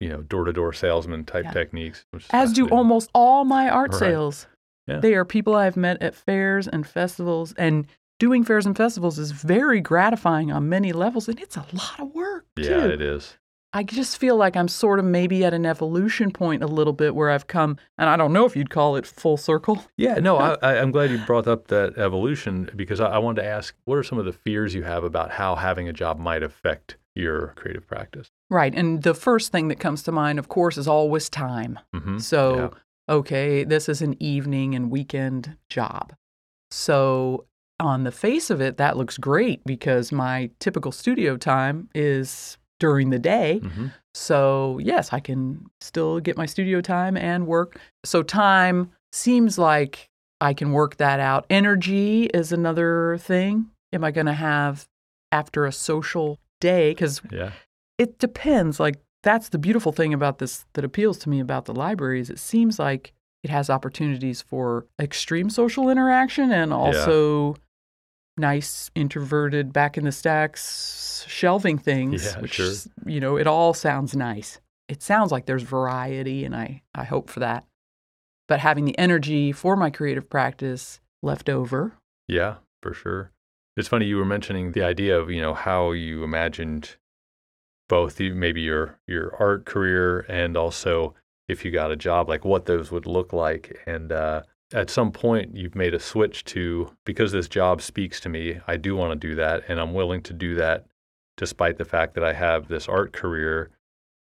you 0.00 0.08
know 0.08 0.22
door 0.22 0.44
to 0.44 0.52
door 0.52 0.72
salesman 0.72 1.24
type 1.24 1.44
Yeah. 1.46 1.52
techniques. 1.52 2.04
as 2.30 2.52
do 2.52 2.68
almost 2.68 3.10
all 3.14 3.44
my 3.44 3.68
art 3.68 3.92
Right. 3.92 3.98
sales. 4.00 4.46
Yeah. 4.86 4.98
They 4.98 5.14
are 5.14 5.24
people 5.24 5.54
I've 5.54 5.76
met 5.78 6.02
at 6.02 6.14
fairs 6.14 6.68
and 6.68 6.86
festivals, 6.86 7.54
and 7.56 7.86
doing 8.20 8.44
fairs 8.44 8.66
and 8.66 8.76
festivals 8.76 9.18
is 9.18 9.30
very 9.32 9.80
gratifying 9.80 10.52
on 10.52 10.68
many 10.68 10.92
levels, 10.92 11.26
and 11.28 11.40
it's 11.40 11.56
a 11.56 11.64
lot 11.72 11.98
of 12.00 12.14
work 12.14 12.44
Yeah, 12.56 12.80
too. 12.84 12.90
it 12.90 13.00
is. 13.00 13.38
I 13.74 13.82
just 13.82 14.18
feel 14.18 14.36
like 14.36 14.56
I'm 14.56 14.68
sort 14.68 15.00
of 15.00 15.04
maybe 15.04 15.44
at 15.44 15.52
an 15.52 15.66
evolution 15.66 16.30
point 16.30 16.62
a 16.62 16.68
little 16.68 16.92
bit 16.92 17.12
where 17.16 17.28
I've 17.28 17.48
come, 17.48 17.76
and 17.98 18.08
I 18.08 18.16
don't 18.16 18.32
know 18.32 18.44
if 18.44 18.54
you'd 18.54 18.70
call 18.70 18.94
it 18.94 19.04
full 19.04 19.36
circle. 19.36 19.84
Yeah, 19.96 20.14
no, 20.14 20.36
I, 20.36 20.80
I'm 20.80 20.90
glad 20.90 21.10
you 21.10 21.18
brought 21.18 21.46
up 21.46 21.68
that 21.68 21.96
evolution 21.98 22.68
because 22.76 23.00
I, 23.00 23.06
I 23.06 23.18
wanted 23.18 23.42
to 23.42 23.48
ask 23.48 23.74
what 23.84 23.96
are 23.96 24.02
some 24.02 24.18
of 24.18 24.24
the 24.24 24.32
fears 24.32 24.74
you 24.74 24.82
have 24.82 25.02
about 25.02 25.30
how 25.30 25.54
having 25.54 25.88
a 25.88 25.92
job 25.92 26.18
might 26.18 26.42
affect 26.42 26.96
your 27.14 27.48
creative 27.56 27.86
practice? 27.86 28.30
Right, 28.50 28.74
and 28.74 29.02
the 29.02 29.14
first 29.14 29.50
thing 29.50 29.68
that 29.68 29.80
comes 29.80 30.02
to 30.04 30.12
mind, 30.12 30.38
of 30.38 30.48
course, 30.48 30.76
is 30.76 30.86
always 30.86 31.28
time. 31.28 31.78
hmm 31.92 32.18
So, 32.18 32.72
okay, 33.08 33.64
this 33.64 33.88
is 33.88 34.02
an 34.02 34.20
evening 34.22 34.74
and 34.74 34.90
weekend 34.90 35.56
job. 35.68 36.14
So, 36.70 37.46
on 37.80 38.04
the 38.04 38.12
face 38.12 38.50
of 38.50 38.60
it, 38.60 38.76
that 38.76 38.96
looks 38.96 39.16
great 39.16 39.64
because 39.64 40.12
my 40.12 40.50
typical 40.58 40.92
studio 40.92 41.36
time 41.36 41.88
is 41.94 42.58
during 42.80 43.10
the 43.10 43.18
day. 43.18 43.58
hmm 43.60 43.86
So, 44.14 44.78
yes, 44.82 45.12
I 45.12 45.20
can 45.20 45.66
still 45.80 46.20
get 46.20 46.36
my 46.36 46.46
studio 46.46 46.80
time 46.80 47.16
and 47.16 47.46
work. 47.46 47.78
So, 48.04 48.22
time 48.22 48.90
seems 49.12 49.58
like 49.58 50.08
I 50.40 50.54
can 50.54 50.72
work 50.72 50.96
that 50.98 51.20
out. 51.20 51.46
Energy 51.50 52.26
is 52.26 52.52
another 52.52 53.18
thing. 53.18 53.70
Am 53.92 54.04
I 54.04 54.10
going 54.10 54.26
to 54.26 54.32
have 54.34 54.86
after 55.32 55.66
a 55.66 55.72
social 55.72 56.38
day 56.60 56.90
because 56.90 57.20
Yeah. 57.30 57.52
it 57.98 58.18
depends. 58.18 58.78
Like 58.78 58.96
that's 59.22 59.48
the 59.48 59.58
beautiful 59.58 59.90
thing 59.92 60.12
about 60.14 60.38
this 60.38 60.64
that 60.74 60.84
appeals 60.84 61.18
to 61.18 61.28
me 61.28 61.40
about 61.40 61.64
the 61.64 61.74
library 61.74 62.20
is 62.20 62.30
it 62.30 62.38
seems 62.38 62.78
like 62.78 63.12
it 63.42 63.50
has 63.50 63.68
opportunities 63.70 64.42
for 64.42 64.86
extreme 65.00 65.50
social 65.50 65.88
interaction 65.90 66.50
and 66.52 66.72
also 66.72 67.56
nice 68.36 68.90
introverted 68.94 69.72
back 69.72 69.96
in 69.96 70.04
the 70.04 70.12
stacks 70.12 71.24
shelving 71.28 71.78
things 71.78 72.24
Yeah, 72.24 72.40
which 72.40 72.54
sure. 72.54 72.72
you 73.06 73.20
know 73.20 73.36
it 73.36 73.46
all 73.46 73.72
sounds 73.74 74.16
nice 74.16 74.60
it 74.88 75.02
sounds 75.02 75.30
like 75.32 75.46
there's 75.46 75.62
variety 75.62 76.44
and 76.44 76.54
i 76.54 76.82
i 76.94 77.04
hope 77.04 77.30
for 77.30 77.40
that 77.40 77.64
but 78.48 78.60
having 78.60 78.84
the 78.84 78.98
energy 78.98 79.52
for 79.52 79.76
my 79.76 79.88
creative 79.90 80.28
practice 80.28 81.00
left 81.22 81.48
over 81.48 81.94
Yeah, 82.28 82.56
for 82.82 82.92
sure. 82.92 83.30
It's 83.76 83.88
funny 83.88 84.04
you 84.06 84.18
were 84.18 84.24
mentioning 84.26 84.72
the 84.72 84.82
idea 84.82 85.18
of, 85.18 85.30
you 85.30 85.40
know, 85.40 85.54
how 85.54 85.92
you 85.92 86.22
imagined 86.22 86.96
both 87.88 88.20
you, 88.20 88.34
maybe 88.34 88.60
your 88.60 88.98
your 89.06 89.34
art 89.40 89.64
career 89.64 90.20
and 90.28 90.56
also 90.56 91.14
if 91.48 91.64
you 91.64 91.70
got 91.70 91.90
a 91.90 91.96
job, 91.96 92.28
like 92.28 92.44
what 92.44 92.66
those 92.66 92.90
would 92.90 93.06
look 93.06 93.32
like. 93.32 93.80
And 93.86 94.12
uh, 94.12 94.42
at 94.72 94.90
some 94.90 95.12
point, 95.12 95.56
you've 95.56 95.74
made 95.74 95.94
a 95.94 96.00
switch 96.00 96.44
to 96.46 96.90
because 97.04 97.32
this 97.32 97.48
job 97.48 97.82
speaks 97.82 98.20
to 98.20 98.28
me, 98.28 98.60
I 98.66 98.76
do 98.76 98.96
want 98.96 99.20
to 99.20 99.28
do 99.28 99.34
that, 99.36 99.64
and 99.68 99.80
I'm 99.80 99.94
willing 99.94 100.22
to 100.22 100.32
do 100.32 100.54
that 100.56 100.86
despite 101.36 101.78
the 101.78 101.84
fact 101.84 102.14
that 102.14 102.24
I 102.24 102.32
have 102.32 102.68
this 102.68 102.88
art 102.88 103.12
career 103.12 103.70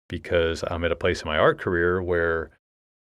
because 0.08 0.64
I'm 0.66 0.84
at 0.84 0.92
a 0.92 0.96
place 0.96 1.22
in 1.22 1.28
my 1.28 1.38
art 1.38 1.58
career 1.58 2.02
where 2.02 2.50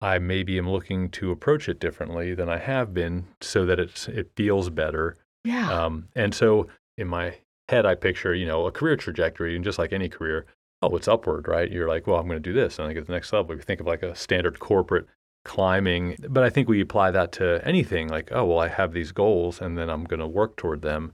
I 0.00 0.18
maybe 0.18 0.58
am 0.58 0.68
looking 0.68 1.10
to 1.10 1.30
approach 1.30 1.68
it 1.68 1.80
differently 1.80 2.34
than 2.34 2.48
I 2.48 2.58
have 2.58 2.94
been 2.94 3.26
so 3.40 3.66
that 3.66 3.80
it's, 3.80 4.08
it 4.08 4.30
feels 4.36 4.70
better. 4.70 5.16
yeah 5.44 5.70
Um, 5.70 6.08
and 6.14 6.34
so 6.34 6.68
in 6.96 7.08
my 7.08 7.34
head, 7.68 7.84
I 7.84 7.94
picture, 7.94 8.34
you 8.34 8.46
know, 8.46 8.66
a 8.66 8.72
career 8.72 8.96
trajectory 8.96 9.56
and 9.56 9.64
just 9.64 9.78
like 9.78 9.92
any 9.92 10.08
career, 10.08 10.46
oh, 10.82 10.94
it's 10.96 11.08
upward, 11.08 11.48
right? 11.48 11.70
You're 11.70 11.88
like, 11.88 12.06
well, 12.06 12.18
I'm 12.18 12.28
going 12.28 12.42
to 12.42 12.50
do 12.50 12.52
this 12.52 12.78
and 12.78 12.88
I 12.88 12.92
get 12.92 13.06
the 13.06 13.12
next 13.12 13.32
level. 13.32 13.54
You 13.54 13.62
think 13.62 13.80
of 13.80 13.86
like 13.86 14.02
a 14.02 14.14
standard 14.14 14.58
corporate 14.58 15.06
climbing, 15.44 16.16
but 16.28 16.42
I 16.42 16.50
think 16.50 16.68
we 16.68 16.80
apply 16.80 17.10
that 17.12 17.32
to 17.32 17.60
anything 17.64 18.08
like, 18.08 18.30
oh, 18.32 18.44
well, 18.44 18.58
I 18.58 18.68
have 18.68 18.92
these 18.92 19.12
goals 19.12 19.60
and 19.60 19.78
then 19.78 19.88
I'm 19.88 20.04
going 20.04 20.20
to 20.20 20.26
work 20.26 20.56
toward 20.56 20.82
them. 20.82 21.12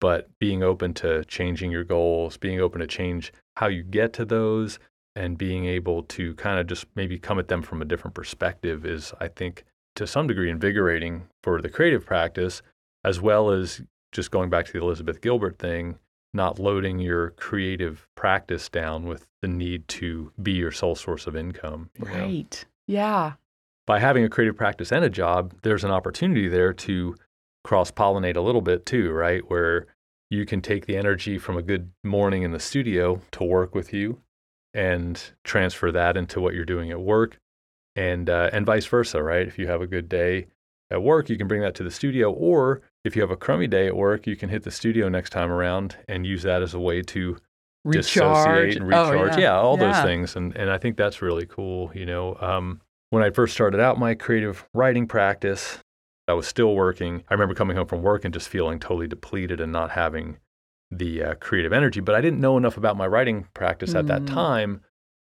But 0.00 0.30
being 0.38 0.62
open 0.62 0.94
to 0.94 1.24
changing 1.24 1.70
your 1.70 1.84
goals, 1.84 2.36
being 2.36 2.60
open 2.60 2.80
to 2.80 2.86
change 2.86 3.32
how 3.56 3.68
you 3.68 3.82
get 3.82 4.12
to 4.14 4.24
those, 4.24 4.78
and 5.16 5.36
being 5.36 5.66
able 5.66 6.02
to 6.04 6.34
kind 6.36 6.58
of 6.58 6.66
just 6.66 6.86
maybe 6.94 7.18
come 7.18 7.38
at 7.38 7.48
them 7.48 7.62
from 7.62 7.82
a 7.82 7.84
different 7.84 8.14
perspective 8.14 8.86
is, 8.86 9.12
I 9.20 9.28
think, 9.28 9.64
to 9.96 10.06
some 10.06 10.26
degree 10.26 10.50
invigorating 10.50 11.28
for 11.42 11.60
the 11.60 11.68
creative 11.68 12.06
practice, 12.06 12.62
as 13.04 13.20
well 13.20 13.50
as 13.50 13.82
just 14.12 14.30
going 14.30 14.50
back 14.50 14.66
to 14.66 14.72
the 14.72 14.80
Elizabeth 14.80 15.20
Gilbert 15.20 15.58
thing, 15.58 15.98
not 16.32 16.58
loading 16.58 17.00
your 17.00 17.30
creative 17.30 18.06
practice 18.14 18.68
down 18.68 19.06
with 19.06 19.26
the 19.42 19.48
need 19.48 19.88
to 19.88 20.32
be 20.40 20.52
your 20.52 20.70
sole 20.70 20.94
source 20.94 21.26
of 21.26 21.34
income. 21.36 21.90
you 21.98 22.04
know? 22.04 22.12
right 22.12 22.64
yeah 22.86 23.32
By 23.90 23.98
having 23.98 24.22
a 24.22 24.28
creative 24.28 24.56
practice 24.56 24.92
and 24.92 25.04
a 25.04 25.10
job, 25.10 25.52
there's 25.62 25.82
an 25.82 25.90
opportunity 25.90 26.46
there 26.46 26.72
to 26.72 27.16
cross 27.64 27.90
pollinate 27.90 28.36
a 28.36 28.40
little 28.40 28.60
bit 28.60 28.86
too, 28.86 29.10
right? 29.10 29.42
Where 29.50 29.88
you 30.30 30.46
can 30.46 30.60
take 30.60 30.86
the 30.86 30.96
energy 30.96 31.38
from 31.38 31.56
a 31.56 31.62
good 31.62 31.90
morning 32.04 32.44
in 32.44 32.52
the 32.52 32.60
studio 32.60 33.20
to 33.32 33.42
work 33.42 33.74
with 33.74 33.92
you 33.92 34.20
and 34.74 35.20
transfer 35.42 35.90
that 35.90 36.16
into 36.16 36.40
what 36.40 36.54
you're 36.54 36.64
doing 36.64 36.92
at 36.92 37.00
work 37.00 37.38
and 37.96 38.30
uh, 38.30 38.48
and 38.52 38.64
vice 38.64 38.86
versa, 38.86 39.20
right? 39.24 39.48
If 39.48 39.58
you 39.58 39.66
have 39.66 39.80
a 39.80 39.88
good 39.88 40.08
day 40.08 40.46
at 40.92 41.02
work, 41.02 41.28
you 41.28 41.36
can 41.36 41.48
bring 41.48 41.62
that 41.62 41.74
to 41.74 41.82
the 41.82 41.90
studio 41.90 42.30
or 42.30 42.82
if 43.04 43.16
you 43.16 43.22
have 43.22 43.32
a 43.32 43.36
crummy 43.36 43.66
day 43.66 43.88
at 43.88 43.96
work, 43.96 44.24
you 44.24 44.36
can 44.36 44.50
hit 44.50 44.62
the 44.62 44.70
studio 44.70 45.08
next 45.08 45.30
time 45.30 45.50
around 45.50 45.96
and 46.06 46.24
use 46.24 46.44
that 46.44 46.62
as 46.62 46.74
a 46.74 46.78
way 46.78 47.02
to 47.02 47.36
recharge 47.84 48.04
dissociate 48.04 48.76
and 48.76 48.94
Oh, 48.94 49.10
recharge. 49.10 49.36
yeah. 49.36 49.58
all 49.58 49.76
those 49.76 50.00
things. 50.02 50.36
And 50.36 50.54
and 50.56 50.70
I 50.70 50.78
think 50.78 50.96
that's 50.96 51.20
really 51.20 51.46
cool. 51.46 51.90
You 51.92 52.06
know, 52.06 52.36
um, 52.40 52.80
when 53.10 53.22
I 53.22 53.30
first 53.30 53.54
started 53.54 53.80
out 53.80 53.98
my 53.98 54.14
creative 54.14 54.66
writing 54.72 55.06
practice, 55.06 55.78
I 56.28 56.32
was 56.32 56.46
still 56.46 56.74
working. 56.74 57.24
I 57.28 57.34
remember 57.34 57.54
coming 57.54 57.76
home 57.76 57.86
from 57.86 58.02
work 58.02 58.24
and 58.24 58.32
just 58.32 58.48
feeling 58.48 58.78
totally 58.78 59.08
depleted 59.08 59.60
and 59.60 59.72
not 59.72 59.90
having 59.90 60.38
the 60.90 61.22
uh, 61.22 61.34
creative 61.34 61.72
energy. 61.72 62.00
But 62.00 62.14
I 62.14 62.20
didn't 62.20 62.40
know 62.40 62.56
enough 62.56 62.76
about 62.76 62.96
my 62.96 63.06
writing 63.06 63.48
practice 63.54 63.94
at 63.94 64.06
that 64.06 64.22
Mm. 64.22 64.26
time. 64.26 64.80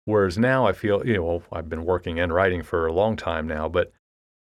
Whereas 0.05 0.37
now 0.37 0.67
I 0.67 0.73
feel, 0.73 1.07
you 1.07 1.15
know, 1.15 1.23
well, 1.25 1.43
I've 1.53 1.69
been 1.69 1.85
working 1.85 2.19
and 2.19 2.33
writing 2.33 2.63
for 2.63 2.87
a 2.87 2.93
long 2.93 3.17
time 3.17 3.47
now, 3.47 3.69
but 3.69 3.93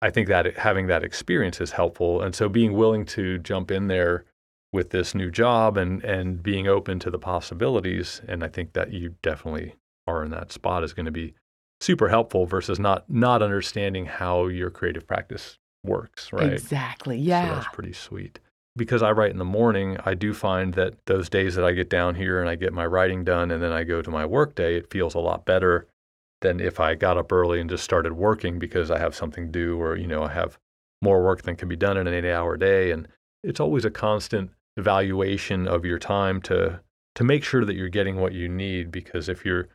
I 0.00 0.10
think 0.10 0.26
that 0.28 0.56
having 0.56 0.86
that 0.86 1.04
experience 1.04 1.60
is 1.60 1.72
helpful. 1.72 2.22
And 2.22 2.34
so 2.34 2.48
being 2.48 2.72
willing 2.72 3.04
to 3.06 3.38
jump 3.38 3.70
in 3.70 3.88
there 3.88 4.24
with 4.72 4.90
this 4.90 5.14
new 5.14 5.30
job 5.30 5.76
and 5.76 6.02
and 6.02 6.42
being 6.42 6.66
open 6.66 6.98
to 7.00 7.10
the 7.10 7.18
possibilities, 7.18 8.22
and 8.26 8.42
I 8.42 8.48
think 8.48 8.72
that 8.72 8.92
you 8.92 9.16
definitely 9.22 9.74
are 10.06 10.24
in 10.24 10.30
that 10.30 10.50
spot 10.52 10.82
is 10.84 10.94
going 10.94 11.06
to 11.06 11.12
be 11.12 11.34
super 11.80 12.08
helpful 12.08 12.46
versus 12.46 12.78
not 12.78 13.08
not 13.08 13.42
understanding 13.42 14.06
how 14.06 14.46
your 14.46 14.70
creative 14.70 15.06
practice 15.06 15.58
works, 15.84 16.32
right? 16.32 16.52
exactly 16.52 17.18
So 17.18 17.22
yeah 17.22 17.54
that's 17.54 17.74
pretty 17.74 17.92
sweet. 17.92 18.38
Because 18.76 19.02
I 19.02 19.10
write 19.10 19.32
in 19.32 19.38
the 19.38 19.44
morning, 19.44 19.96
I 20.04 20.14
do 20.14 20.32
find 20.32 20.74
that 20.74 20.94
those 21.06 21.28
days 21.28 21.56
that 21.56 21.64
I 21.64 21.72
get 21.72 21.90
down 21.90 22.14
here 22.14 22.40
and 22.40 22.48
I 22.48 22.54
get 22.54 22.72
my 22.72 22.86
writing 22.86 23.24
done 23.24 23.50
and 23.50 23.62
then 23.62 23.72
I 23.72 23.82
go 23.82 24.00
to 24.00 24.10
my 24.10 24.24
work 24.24 24.54
day, 24.54 24.76
it 24.76 24.90
feels 24.90 25.14
a 25.14 25.18
lot 25.18 25.44
better 25.44 25.88
than 26.40 26.60
if 26.60 26.78
I 26.78 26.94
got 26.94 27.18
up 27.18 27.32
early 27.32 27.60
and 27.60 27.68
just 27.68 27.84
started 27.84 28.12
working 28.12 28.58
because 28.58 28.90
I 28.90 28.98
have 28.98 29.14
something 29.14 29.46
to 29.46 29.52
do 29.52 29.80
or, 29.80 29.96
you 29.96 30.06
know, 30.06 30.22
I 30.22 30.32
have 30.32 30.56
more 31.02 31.22
work 31.22 31.42
than 31.42 31.56
can 31.56 31.68
be 31.68 31.76
done 31.76 31.96
in 31.96 32.06
an 32.06 32.14
eight 32.14 32.32
hour 32.32 32.56
day. 32.56 32.92
And 32.92 33.08
it's 33.42 33.60
always 33.60 33.84
a 33.84 33.90
constant 33.90 34.50
evaluation 34.76 35.66
of 35.66 35.84
your 35.84 35.98
time 35.98 36.40
to 36.42 36.80
to 37.16 37.24
make 37.24 37.42
sure 37.42 37.64
that 37.64 37.74
you're 37.74 37.88
getting 37.88 38.16
what 38.16 38.32
you 38.32 38.48
need 38.48 38.92
because 38.92 39.28
if 39.28 39.44
you're 39.44 39.68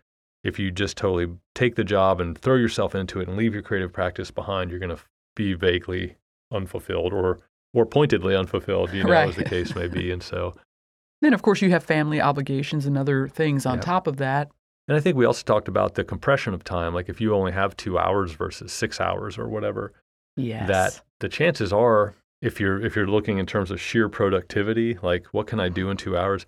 if 0.46 0.60
you 0.60 0.72
just 0.72 0.96
totally 0.96 1.28
take 1.56 1.76
the 1.76 1.84
job 1.84 2.22
and 2.22 2.38
throw 2.38 2.56
yourself 2.56 2.94
into 2.96 3.20
it 3.20 3.28
and 3.28 3.36
leave 3.36 3.54
your 3.54 3.64
creative 3.64 3.92
practice 3.92 4.32
behind, 4.32 4.70
you're 4.70 4.80
going 4.80 4.96
to 4.96 5.02
be 5.36 5.54
vaguely 5.54 6.16
unfulfilled 6.52 7.12
or 7.12 7.40
or 7.74 7.86
pointedly 7.86 8.34
unfulfilled, 8.36 8.94
you 8.94 9.04
know, 9.04 9.12
as 9.12 9.36
the 9.36 9.44
case 9.44 9.76
may 9.76 9.88
be. 9.88 10.10
And 10.12 10.24
so, 10.24 10.56
then 11.22 11.34
of 11.34 11.42
course 11.42 11.62
you 11.62 11.72
have 11.72 11.84
family 11.84 12.22
obligations 12.22 12.86
and 12.86 12.98
other 12.98 13.28
things 13.28 13.66
on 13.66 13.76
Yeah. 13.80 13.82
top 13.82 14.08
of 14.08 14.18
that 14.18 14.50
and 14.88 14.96
I 14.96 15.00
think 15.00 15.18
we 15.18 15.26
also 15.26 15.44
talked 15.44 15.68
about 15.68 15.96
the 15.96 16.04
compression 16.04 16.54
of 16.54 16.64
time. 16.64 16.94
Like 16.94 17.10
if 17.10 17.20
you 17.20 17.34
only 17.34 17.52
have 17.52 17.76
two 17.76 17.98
hours 17.98 18.34
versus 18.34 18.72
six 18.72 19.02
hours 19.02 19.36
or 19.38 19.48
whatever, 19.48 19.94
yes 20.38 20.68
that 20.68 21.02
the 21.22 21.28
chances 21.28 21.74
are, 21.74 22.14
if 22.42 22.60
you're 22.60 22.80
if 22.86 22.96
you're 22.96 23.08
looking 23.08 23.40
in 23.40 23.48
terms 23.48 23.72
of 23.72 23.82
sheer 23.82 24.08
productivity, 24.10 24.98
like 25.02 25.26
what 25.34 25.48
can 25.48 25.60
I 25.60 25.70
do 25.70 25.90
in 25.90 25.98
two 25.98 26.16
hours? 26.16 26.46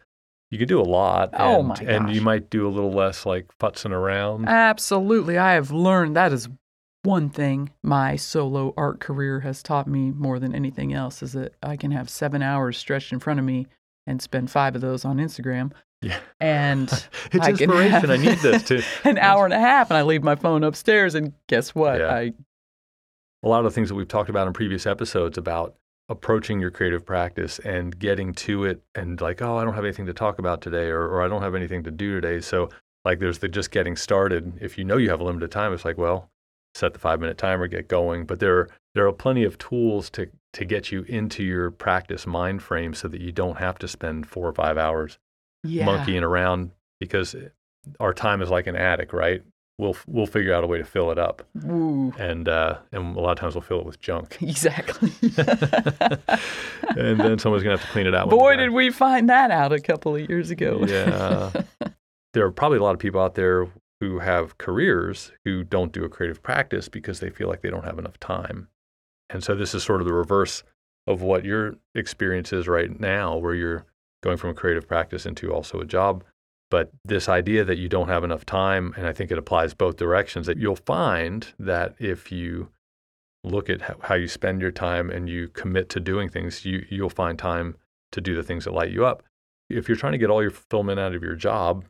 You 0.50 0.58
can 0.58 0.68
do 0.68 0.80
a 0.80 0.84
lot. 0.84 1.32
Oh 1.34 1.60
and, 1.60 1.68
my 1.68 1.76
And 1.76 2.14
you 2.14 2.22
might 2.22 2.50
do 2.50 2.68
a 2.68 2.70
little 2.72 2.92
less 2.92 3.26
like 3.26 3.48
futzing 3.60 3.92
around. 3.92 4.48
Absolutely. 4.48 5.38
I 5.38 5.54
have 5.54 5.72
learned 5.72 6.16
that 6.16 6.32
is 6.32 6.48
one 7.04 7.30
thing 7.30 7.72
my 7.84 8.16
solo 8.16 8.74
art 8.78 9.00
career 9.00 9.42
has 9.42 9.64
taught 9.64 9.88
me 9.88 10.12
more 10.12 10.40
than 10.40 10.54
anything 10.54 10.94
else 10.94 11.22
is 11.22 11.34
that 11.34 11.54
I 11.64 11.78
can 11.78 11.92
have 11.92 12.10
seven 12.10 12.42
hours 12.42 12.78
stretched 12.78 13.14
in 13.14 13.20
front 13.20 13.40
of 13.40 13.46
me 13.46 13.68
and 14.06 14.22
spend 14.22 14.52
five 14.52 14.76
of 14.76 14.82
those 14.82 15.06
on 15.06 15.18
Instagram. 15.18 15.72
Yeah. 16.02 16.20
And 16.40 16.90
it's 17.32 17.46
I 17.46 17.50
inspiration. 17.50 18.12
I 18.12 18.18
need 18.18 18.40
this 18.40 18.64
too. 18.64 18.82
an 19.04 19.18
hour 19.18 19.46
and 19.46 19.54
a 19.54 19.60
half, 19.60 19.90
and 19.90 19.98
I 19.98 20.04
leave 20.04 20.24
my 20.24 20.36
phone 20.36 20.64
upstairs. 20.64 21.16
And 21.16 21.34
guess 21.48 21.74
what? 21.76 22.00
Yeah. 22.00 22.14
I 22.14 22.34
a 23.44 23.48
lot 23.48 23.60
of 23.60 23.66
the 23.66 23.72
things 23.72 23.90
that 23.90 23.96
we've 23.96 24.08
talked 24.08 24.30
about 24.30 24.48
in 24.48 24.54
previous 24.54 24.86
episodes 24.86 25.38
about 25.38 25.76
approaching 26.10 26.60
your 26.60 26.72
creative 26.72 27.06
practice 27.06 27.60
and 27.60 27.98
getting 28.00 28.34
to 28.34 28.64
it 28.64 28.82
and 28.96 29.20
like, 29.20 29.42
oh, 29.42 29.58
I 29.58 29.64
don't 29.64 29.74
have 29.74 29.84
anything 29.84 30.06
to 30.06 30.14
talk 30.14 30.40
about 30.40 30.62
today 30.62 30.88
or, 30.88 31.02
or 31.02 31.22
I 31.22 31.28
don't 31.28 31.42
have 31.42 31.56
anything 31.56 31.84
to 31.84 31.92
do 31.92 32.20
today. 32.20 32.40
So 32.40 32.70
like 33.04 33.20
there's 33.20 33.40
the 33.40 33.48
just 33.48 33.72
getting 33.72 33.96
started. 33.96 34.58
If 34.62 34.78
you 34.78 34.84
know 34.84 34.98
you 34.98 35.10
have 35.10 35.20
a 35.20 35.24
limited 35.24 35.52
time, 35.52 35.74
it's 35.74 35.86
like, 35.86 35.98
well, 35.98 36.30
set 36.76 36.94
the 36.94 37.00
five 37.00 37.20
minute 37.20 37.38
timer, 37.38 37.68
get 37.68 37.88
going. 37.88 38.26
But 38.26 38.40
there 38.40 38.58
are 38.58 38.70
there 38.96 39.08
are 39.08 39.14
plenty 39.14 39.44
of 39.44 39.58
tools 39.58 40.10
to 40.12 40.30
to 40.54 40.66
get 40.66 40.92
you 40.92 41.04
into 41.04 41.44
your 41.44 41.72
practice 41.72 42.26
mind 42.26 42.64
frame 42.64 42.94
so 42.94 43.08
that 43.08 43.22
you 43.22 43.32
don't 43.32 43.58
have 43.58 43.78
to 43.80 43.88
spend 43.88 44.28
four 44.28 44.48
or 44.48 44.54
five 44.54 44.78
hours 44.78 45.20
yeah. 45.64 45.86
monkeying 45.86 46.24
around 46.24 46.72
because 47.00 47.36
our 48.00 48.14
time 48.14 48.42
is 48.42 48.50
like 48.50 48.68
an 48.68 48.76
attic, 48.76 49.14
right? 49.14 49.44
We'll 49.80 49.96
we'll 50.08 50.26
figure 50.26 50.56
out 50.56 50.64
a 50.64 50.68
way 50.68 50.80
to 50.80 50.84
fill 50.84 51.12
it 51.12 51.20
up 51.20 51.48
Ooh, 51.64 52.12
and 52.18 52.50
uh, 52.50 52.80
and 52.92 53.16
a 53.16 53.20
lot 53.20 53.34
of 53.34 53.38
times 53.38 53.54
we'll 53.54 53.62
fill 53.62 53.80
it 53.80 53.86
with 53.86 54.00
junk, 54.00 54.38
exactly. 54.42 55.12
and 56.98 57.20
then 57.20 57.38
someone's 57.38 57.62
gonna 57.62 57.78
have 57.78 57.86
to 57.86 57.92
clean 57.92 58.08
it 58.08 58.16
out. 58.16 58.28
Boy, 58.30 58.56
did 58.56 58.72
we 58.72 58.90
find 58.90 59.30
that 59.30 59.52
out 59.52 59.72
a 59.72 59.80
couple 59.80 60.16
of 60.16 60.28
years 60.28 60.50
ago. 60.50 60.84
Yeah, 60.88 61.52
there 62.34 62.46
are 62.46 62.52
probably 62.52 62.80
a 62.80 62.84
lot 62.84 62.94
of 62.94 63.00
people 63.00 63.22
out 63.22 63.36
there 63.36 63.68
who 64.00 64.20
have 64.20 64.58
careers 64.58 65.32
who 65.46 65.64
don't 65.64 65.92
do 65.92 66.04
a 66.04 66.10
creative 66.10 66.42
practice 66.42 66.90
because 66.90 67.20
they 67.20 67.30
feel 67.30 67.48
like 67.48 67.62
they 67.62 67.70
don't 67.70 67.86
have 67.86 68.00
enough 68.00 68.20
time, 68.20 68.70
and 69.30 69.44
so 69.44 69.54
this 69.54 69.76
is 69.76 69.84
sort 69.84 70.02
of 70.02 70.08
the 70.08 70.14
reverse 70.14 70.64
of 71.06 71.22
what 71.22 71.46
your 71.46 71.76
experience 71.94 72.52
is 72.52 72.68
right 72.68 73.00
now, 73.00 73.38
where 73.38 73.54
you're 73.54 73.86
going 74.24 74.38
from 74.38 74.50
a 74.50 74.54
creative 74.56 74.88
practice 74.88 75.26
into 75.28 75.54
also 75.54 75.80
a 75.80 75.86
job. 75.86 76.24
But 76.70 76.92
this 77.06 77.30
idea 77.30 77.64
that 77.64 77.78
you 77.78 77.88
don't 77.88 78.10
have 78.10 78.24
enough 78.24 78.46
time, 78.46 78.94
and 78.98 79.08
I 79.08 79.14
think 79.14 79.32
it 79.32 79.38
applies 79.38 79.74
both 79.74 79.96
directions, 79.98 80.48
that 80.48 80.58
you'll 80.58 80.76
find 80.76 81.48
that 81.60 81.96
if 82.00 82.32
you 82.32 82.70
look 83.44 83.70
at 83.70 83.82
how, 84.02 84.16
you 84.16 84.28
spend 84.28 84.62
your 84.62 84.72
time 84.72 85.10
and 85.10 85.30
you 85.30 85.48
commit 85.48 85.88
to 85.90 86.00
doing 86.02 86.28
things, 86.28 86.66
you, 86.66 86.86
you'll 86.90 87.10
find 87.10 87.40
time 87.40 87.76
to 88.12 88.20
do 88.20 88.36
the 88.36 88.44
things 88.44 88.66
that 88.66 88.74
light 88.74 88.92
you 88.92 89.06
up. 89.06 89.24
if 89.70 89.88
you're 89.90 89.98
trying 89.98 90.14
to 90.14 90.18
get 90.18 90.30
all 90.30 90.42
your 90.42 90.50
fulfillment 90.52 90.98
out 90.98 91.14
of 91.14 91.22
your 91.22 91.36
job 91.36 91.84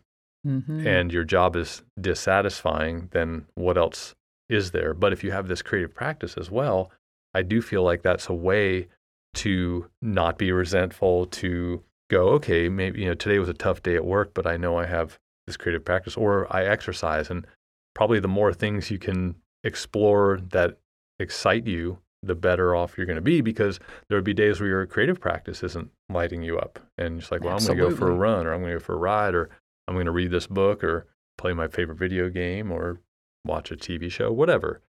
Mhm. 0.45 0.83
and 0.83 1.13
your 1.13 1.23
job 1.23 1.55
is 1.55 1.83
dissatisfying, 2.01 3.07
then 3.11 3.45
what 3.55 3.77
else 3.77 4.15
is 4.49 4.71
there? 4.71 4.93
But 4.95 5.13
if 5.13 5.23
you 5.23 5.31
have 5.31 5.47
this 5.47 5.61
creative 5.61 5.93
practice 5.93 6.37
as 6.37 6.49
well, 6.51 6.91
I 7.33 7.41
do 7.43 7.61
feel 7.61 7.83
like 7.83 8.01
that's 8.01 8.29
a 8.29 8.33
way 8.33 8.87
to 9.35 9.89
not 10.01 10.37
be 10.39 10.51
resentful, 10.51 11.27
to 11.27 11.83
go, 12.09 12.29
okay, 12.29 12.69
maybe, 12.69 13.01
you 13.01 13.07
know, 13.07 13.13
today 13.13 13.39
was 13.39 13.49
a 13.49 13.53
tough 13.53 13.83
day 13.83 13.95
at 13.95 14.05
work, 14.05 14.33
but 14.33 14.47
I 14.47 14.57
know 14.57 14.77
I 14.77 14.85
have 14.85 15.19
this 15.45 15.57
creative 15.57 15.85
practice 15.85 16.15
or 16.15 16.47
I 16.53 16.65
exercise. 16.65 17.29
And 17.29 17.45
probably 17.93 18.19
the 18.19 18.27
more 18.27 18.53
things 18.53 18.91
you 18.91 18.99
can 18.99 19.35
explore 19.63 20.39
that 20.51 20.77
excite 21.19 21.67
you, 21.67 21.99
the 22.23 22.35
better 22.35 22.75
off 22.75 22.97
you're 22.97 23.05
going 23.05 23.15
to 23.15 23.21
be 23.21 23.41
because 23.41 23.79
there 24.07 24.17
would 24.17 24.25
be 24.25 24.33
days 24.33 24.59
where 24.59 24.69
your 24.69 24.85
creative 24.85 25.19
practice 25.19 25.63
isn't 25.63 25.89
lighting 26.09 26.41
you 26.41 26.57
up. 26.57 26.79
And 26.97 27.19
it's 27.19 27.31
like, 27.31 27.41
well, 27.43 27.57
I'm 27.57 27.65
going 27.65 27.77
to 27.77 27.89
go 27.89 27.95
for 27.95 28.09
a 28.09 28.15
run 28.15 28.45
or 28.45 28.53
I'm 28.53 28.61
going 28.61 28.73
to 28.73 28.79
go 28.79 28.83
for 28.83 28.95
a 28.95 28.99
ride 28.99 29.35
or 29.35 29.49
I'm 29.87 29.95
going 29.95 30.05
to 30.05 30.11
read 30.11 30.31
this 30.31 30.47
book 30.47 30.83
or 30.83 31.07
play 31.37 31.53
my 31.53 31.67
favorite 31.67 31.97
video 31.97 32.29
game 32.29 32.71
or 32.71 32.99
watch 33.45 33.71
a 33.71 33.75
TV 33.75 34.11
show, 34.11 34.31
whatever. 34.31 34.81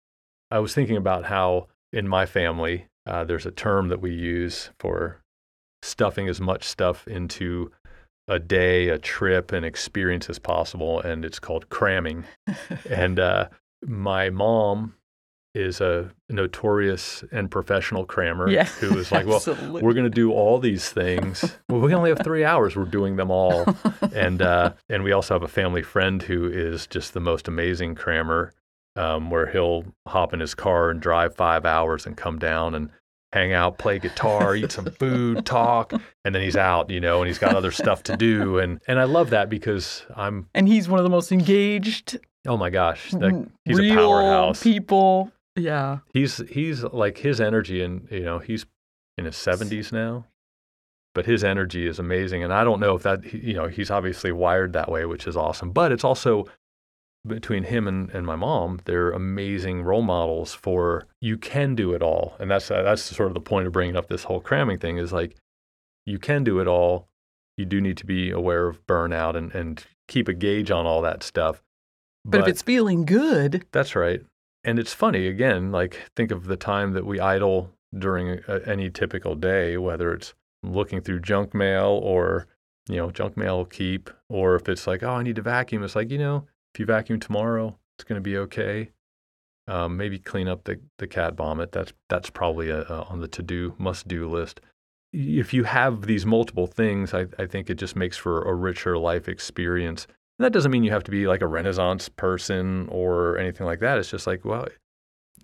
I 0.50 0.60
was 0.60 0.74
thinking 0.74 0.96
about 0.96 1.24
how 1.24 1.68
in 1.92 2.08
my 2.08 2.26
family, 2.26 2.86
uh, 3.06 3.24
there's 3.24 3.46
a 3.46 3.50
term 3.50 3.88
that 3.88 4.00
we 4.00 4.12
use 4.12 4.70
for 4.78 5.22
stuffing 5.86 6.28
as 6.28 6.40
much 6.40 6.64
stuff 6.64 7.06
into 7.06 7.70
a 8.28 8.38
day, 8.38 8.88
a 8.88 8.98
trip, 8.98 9.52
an 9.52 9.64
experience 9.64 10.28
as 10.28 10.38
possible, 10.38 11.00
and 11.00 11.24
it's 11.24 11.38
called 11.38 11.68
cramming. 11.68 12.24
and 12.90 13.18
uh, 13.18 13.48
my 13.84 14.30
mom 14.30 14.94
is 15.54 15.80
a 15.80 16.10
notorious 16.28 17.24
and 17.32 17.50
professional 17.50 18.04
crammer 18.04 18.48
yeah. 18.50 18.64
who 18.64 18.94
was 18.94 19.10
like, 19.10 19.24
well, 19.26 19.36
Absolutely. 19.36 19.80
we're 19.80 19.94
going 19.94 20.04
to 20.04 20.10
do 20.10 20.30
all 20.30 20.58
these 20.58 20.90
things. 20.90 21.56
well, 21.70 21.80
we 21.80 21.94
only 21.94 22.10
have 22.10 22.20
three 22.22 22.44
hours. 22.44 22.76
We're 22.76 22.84
doing 22.84 23.16
them 23.16 23.30
all. 23.30 23.64
and 24.14 24.42
uh, 24.42 24.74
and 24.90 25.02
we 25.02 25.12
also 25.12 25.34
have 25.34 25.42
a 25.42 25.48
family 25.48 25.82
friend 25.82 26.22
who 26.22 26.46
is 26.46 26.86
just 26.86 27.14
the 27.14 27.20
most 27.20 27.48
amazing 27.48 27.94
crammer, 27.94 28.52
um, 28.96 29.30
where 29.30 29.46
he'll 29.46 29.84
hop 30.06 30.34
in 30.34 30.40
his 30.40 30.54
car 30.54 30.90
and 30.90 31.00
drive 31.00 31.34
five 31.34 31.64
hours 31.64 32.04
and 32.04 32.18
come 32.18 32.38
down 32.38 32.74
and 32.74 32.90
hang 33.32 33.52
out, 33.52 33.78
play 33.78 33.98
guitar, 33.98 34.54
eat 34.56 34.72
some 34.72 34.86
food, 34.86 35.44
talk, 35.44 35.92
and 36.24 36.34
then 36.34 36.42
he's 36.42 36.56
out, 36.56 36.90
you 36.90 37.00
know, 37.00 37.20
and 37.20 37.26
he's 37.28 37.38
got 37.38 37.54
other 37.54 37.70
stuff 37.70 38.02
to 38.04 38.16
do. 38.16 38.58
And 38.58 38.80
and 38.86 38.98
I 38.98 39.04
love 39.04 39.30
that 39.30 39.48
because 39.48 40.04
I'm 40.16 40.48
and 40.54 40.66
he's 40.68 40.88
one 40.88 40.98
of 40.98 41.04
the 41.04 41.10
most 41.10 41.32
engaged, 41.32 42.18
oh 42.46 42.56
my 42.56 42.70
gosh, 42.70 43.10
that, 43.12 43.32
r- 43.32 43.46
he's 43.64 43.78
a 43.78 43.94
powerhouse. 43.94 44.62
people. 44.62 45.30
Yeah. 45.58 45.98
he's 46.12 46.36
he's 46.50 46.82
like 46.84 47.16
his 47.18 47.40
energy 47.40 47.82
and 47.82 48.06
you 48.10 48.20
know 48.24 48.38
he's 48.38 48.66
in 49.16 49.24
his 49.24 49.36
70s 49.36 49.90
now 49.90 50.26
but 51.14 51.24
his 51.24 51.42
energy 51.42 51.86
is 51.86 51.98
amazing 51.98 52.44
and 52.44 52.52
i 52.52 52.62
don't 52.62 52.78
know 52.78 52.94
if 52.94 53.02
that 53.04 53.32
you 53.32 53.54
know 53.54 53.66
he's 53.66 53.90
obviously 53.90 54.30
wired 54.30 54.74
that 54.74 54.90
way 54.90 55.06
which 55.06 55.26
is 55.26 55.34
awesome 55.34 55.70
but 55.70 55.92
it's 55.92 56.04
also 56.04 56.44
between 57.26 57.64
him 57.64 57.86
and, 57.88 58.10
and 58.10 58.26
my 58.26 58.36
mom 58.36 58.80
they're 58.84 59.10
amazing 59.10 59.82
role 59.82 60.02
models 60.02 60.52
for 60.54 61.06
you 61.20 61.36
can 61.36 61.74
do 61.74 61.92
it 61.92 62.02
all 62.02 62.36
and 62.38 62.50
that's 62.50 62.70
uh, 62.70 62.82
that's 62.82 63.02
sort 63.02 63.28
of 63.28 63.34
the 63.34 63.40
point 63.40 63.66
of 63.66 63.72
bringing 63.72 63.96
up 63.96 64.08
this 64.08 64.24
whole 64.24 64.40
cramming 64.40 64.78
thing 64.78 64.98
is 64.98 65.12
like 65.12 65.36
you 66.04 66.18
can 66.18 66.44
do 66.44 66.60
it 66.60 66.66
all 66.68 67.08
you 67.56 67.64
do 67.64 67.80
need 67.80 67.96
to 67.96 68.06
be 68.06 68.30
aware 68.30 68.68
of 68.68 68.86
burnout 68.86 69.34
and, 69.36 69.54
and 69.54 69.84
keep 70.08 70.28
a 70.28 70.34
gauge 70.34 70.70
on 70.70 70.86
all 70.86 71.02
that 71.02 71.22
stuff 71.22 71.62
But, 72.24 72.40
if 72.40 72.48
it's 72.48 72.62
feeling 72.62 73.04
good, 73.04 73.64
that's 73.72 73.94
right. 73.94 74.20
And 74.64 74.78
it's 74.80 74.92
funny, 74.92 75.28
again, 75.28 75.70
like 75.70 76.00
think 76.16 76.32
of 76.32 76.46
the 76.46 76.56
time 76.56 76.92
that 76.94 77.06
we 77.06 77.20
idle 77.20 77.70
during 77.96 78.40
a, 78.48 78.60
any 78.66 78.90
typical 78.90 79.36
day, 79.36 79.76
whether 79.76 80.12
it's 80.12 80.34
looking 80.64 81.00
through 81.00 81.20
junk 81.20 81.54
mail 81.54 82.00
or, 82.02 82.48
you 82.88 82.96
know, 82.96 83.10
junk 83.12 83.36
mail 83.36 83.64
keep, 83.64 84.10
or 84.28 84.56
if 84.56 84.68
it's 84.68 84.86
like, 84.88 85.04
oh, 85.04 85.10
I 85.12 85.22
need 85.22 85.36
to 85.36 85.42
vacuum. 85.42 85.84
It's 85.84 85.94
like, 85.94 86.10
you 86.10 86.18
know, 86.18 86.46
if 86.76 86.80
you 86.80 86.84
vacuum 86.84 87.18
tomorrow, 87.18 87.78
it's 87.96 88.04
going 88.04 88.18
to 88.18 88.22
be 88.22 88.36
okay. 88.36 88.90
Um, 89.66 89.96
maybe 89.96 90.18
clean 90.18 90.46
up 90.46 90.64
the, 90.64 90.78
the 90.98 91.06
cat 91.06 91.34
vomit. 91.34 91.72
That's, 91.72 91.94
that's 92.10 92.28
probably 92.28 92.68
a, 92.68 92.82
a, 92.82 93.04
on 93.04 93.20
the 93.20 93.28
to 93.28 93.42
do, 93.42 93.74
must 93.78 94.06
do 94.06 94.28
list. 94.28 94.60
If 95.10 95.54
you 95.54 95.64
have 95.64 96.02
these 96.02 96.26
multiple 96.26 96.66
things, 96.66 97.14
I, 97.14 97.28
I 97.38 97.46
think 97.46 97.70
it 97.70 97.76
just 97.76 97.96
makes 97.96 98.18
for 98.18 98.42
a 98.42 98.54
richer 98.54 98.98
life 98.98 99.26
experience. 99.26 100.06
And 100.38 100.44
that 100.44 100.52
doesn't 100.52 100.70
mean 100.70 100.84
you 100.84 100.90
have 100.90 101.04
to 101.04 101.10
be 101.10 101.26
like 101.26 101.40
a 101.40 101.46
Renaissance 101.46 102.10
person 102.10 102.88
or 102.90 103.38
anything 103.38 103.66
like 103.66 103.80
that. 103.80 103.96
It's 103.96 104.10
just 104.10 104.26
like, 104.26 104.44
well, 104.44 104.68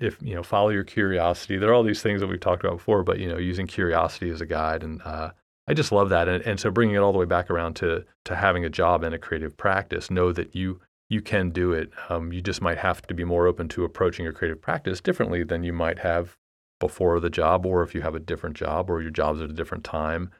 if 0.00 0.18
you 0.20 0.34
know, 0.34 0.42
follow 0.42 0.68
your 0.68 0.84
curiosity. 0.84 1.56
There 1.56 1.70
are 1.70 1.74
all 1.74 1.82
these 1.82 2.02
things 2.02 2.20
that 2.20 2.26
we've 2.26 2.40
talked 2.40 2.62
about 2.62 2.76
before, 2.76 3.04
but 3.04 3.20
you 3.20 3.28
know, 3.28 3.38
using 3.38 3.66
curiosity 3.66 4.28
as 4.28 4.42
a 4.42 4.46
guide, 4.46 4.82
and 4.82 5.00
uh, 5.02 5.30
I 5.66 5.74
just 5.74 5.92
love 5.92 6.08
that. 6.10 6.28
And, 6.28 6.44
and 6.44 6.60
so, 6.60 6.70
bringing 6.70 6.96
it 6.96 6.98
all 6.98 7.12
the 7.12 7.18
way 7.18 7.24
back 7.24 7.50
around 7.50 7.74
to 7.76 8.04
to 8.24 8.36
having 8.36 8.64
a 8.64 8.70
job 8.70 9.02
and 9.02 9.14
a 9.14 9.18
creative 9.18 9.56
practice, 9.56 10.10
know 10.10 10.32
that 10.32 10.54
you 10.54 10.80
you 11.08 11.20
can 11.20 11.50
do 11.50 11.72
it. 11.72 11.90
Um, 12.08 12.32
you 12.32 12.40
just 12.40 12.62
might 12.62 12.78
have 12.78 13.02
to 13.02 13.14
be 13.14 13.24
more 13.24 13.46
open 13.46 13.68
to 13.70 13.84
approaching 13.84 14.24
your 14.24 14.32
creative 14.32 14.60
practice 14.60 15.00
differently 15.00 15.44
than 15.44 15.62
you 15.62 15.72
might 15.72 15.98
have 16.00 16.36
before 16.80 17.20
the 17.20 17.30
job, 17.30 17.66
or 17.66 17.82
if 17.82 17.94
you 17.94 18.00
have 18.00 18.14
a 18.14 18.20
different 18.20 18.56
job, 18.56 18.90
or 18.90 19.00
your 19.02 19.10
job's 19.10 19.40
at 19.40 19.50
a 19.50 19.54
different 19.54 19.84
time. 19.84 20.30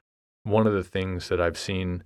One 0.45 0.67
of 0.67 0.73
the 0.73 0.83
things 0.83 1.29
that 1.29 1.41
I've 1.41 1.59
seen 1.59 2.03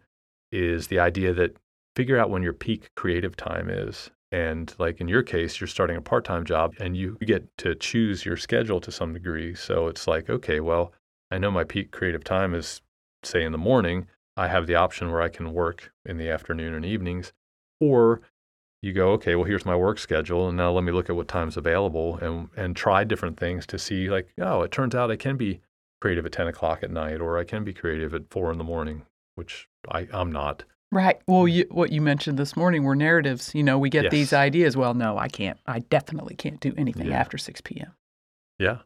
is 0.53 0.89
the 0.89 0.99
idea 0.99 1.33
that 1.35 1.57
figure 1.95 2.19
out 2.19 2.31
when 2.31 2.43
your 2.43 2.53
peak 2.53 2.91
creative 2.95 3.37
time 3.37 3.71
is. 3.71 4.11
And 4.33 4.75
like 4.79 5.01
in 5.01 5.09
your 5.09 5.23
case, 5.23 5.61
you're 5.61 5.69
starting 5.69 5.97
a 5.97 6.03
part 6.03 6.25
time 6.25 6.45
job 6.45 6.75
and 6.79 6.97
you 6.97 7.17
get 7.25 7.47
to 7.59 7.75
choose 7.75 8.27
your 8.27 8.37
schedule 8.37 8.81
to 8.81 8.93
some 8.93 9.13
degree. 9.15 9.55
So 9.55 9.87
it's 9.87 10.07
like, 10.07 10.29
okay, 10.29 10.61
well, 10.61 10.93
I 11.31 11.39
know 11.39 11.51
my 11.51 11.65
peak 11.65 11.91
creative 11.91 12.25
time 12.25 12.55
is, 12.55 12.83
say, 13.23 13.43
in 13.43 13.53
the 13.53 13.59
morning. 13.59 14.07
I 14.37 14.49
have 14.49 14.67
the 14.67 14.75
option 14.75 15.11
where 15.11 15.23
I 15.23 15.29
can 15.29 15.55
work 15.55 15.93
in 16.05 16.19
the 16.19 16.29
afternoon 16.29 16.75
and 16.75 16.85
evenings. 16.85 17.33
Or 17.81 18.21
you 18.87 18.93
go, 18.93 19.11
okay, 19.13 19.35
well, 19.35 19.45
here's 19.45 19.67
my 19.67 19.77
work 19.77 19.99
schedule. 19.99 20.49
And 20.49 20.57
now 20.57 20.71
let 20.73 20.85
me 20.85 20.93
look 20.93 21.11
at 21.11 21.17
what 21.17 21.29
time's 21.29 21.57
available 21.57 22.17
and, 22.19 22.49
and 22.57 22.75
try 22.77 23.05
different 23.05 23.39
things 23.39 23.67
to 23.67 23.79
see, 23.79 24.09
like, 24.09 24.29
oh, 24.41 24.63
it 24.63 24.71
turns 24.73 24.95
out 24.95 25.11
I 25.11 25.17
can 25.17 25.37
be 25.37 25.61
creative 26.01 26.25
at 26.25 26.33
10 26.33 26.47
o'clock 26.47 26.83
at 26.83 26.91
night 26.91 27.21
or 27.21 27.37
I 27.39 27.45
can 27.45 27.65
be 27.65 27.73
creative 27.75 28.15
at 28.15 28.31
four 28.31 28.51
in 28.53 28.59
the 28.59 28.65
morning, 28.65 29.03
which 29.35 29.69
I, 29.91 30.07
I'm 30.13 30.31
not. 30.33 30.65
right? 30.93 31.19
Well, 31.27 31.49
you, 31.49 31.67
what 31.71 31.91
you 31.93 32.01
mentioned 32.01 32.39
this 32.39 32.57
morning 32.57 32.85
were 32.85 32.95
narratives. 32.97 33.55
You 33.55 33.63
know, 33.65 33.79
we 33.79 33.91
get 33.91 34.11
these 34.11 34.33
ideas. 34.33 34.77
Well, 34.77 34.95
no, 34.95 35.19
I 35.19 35.29
can't. 35.29 35.59
I 35.67 35.81
definitely 35.81 36.37
can't 36.37 36.61
do 36.61 36.73
anything 36.79 37.09
Yeah. 37.09 37.19
after 37.19 37.37
6 37.39 37.61
p.m. 37.63 37.93
Yeah. 38.59 38.79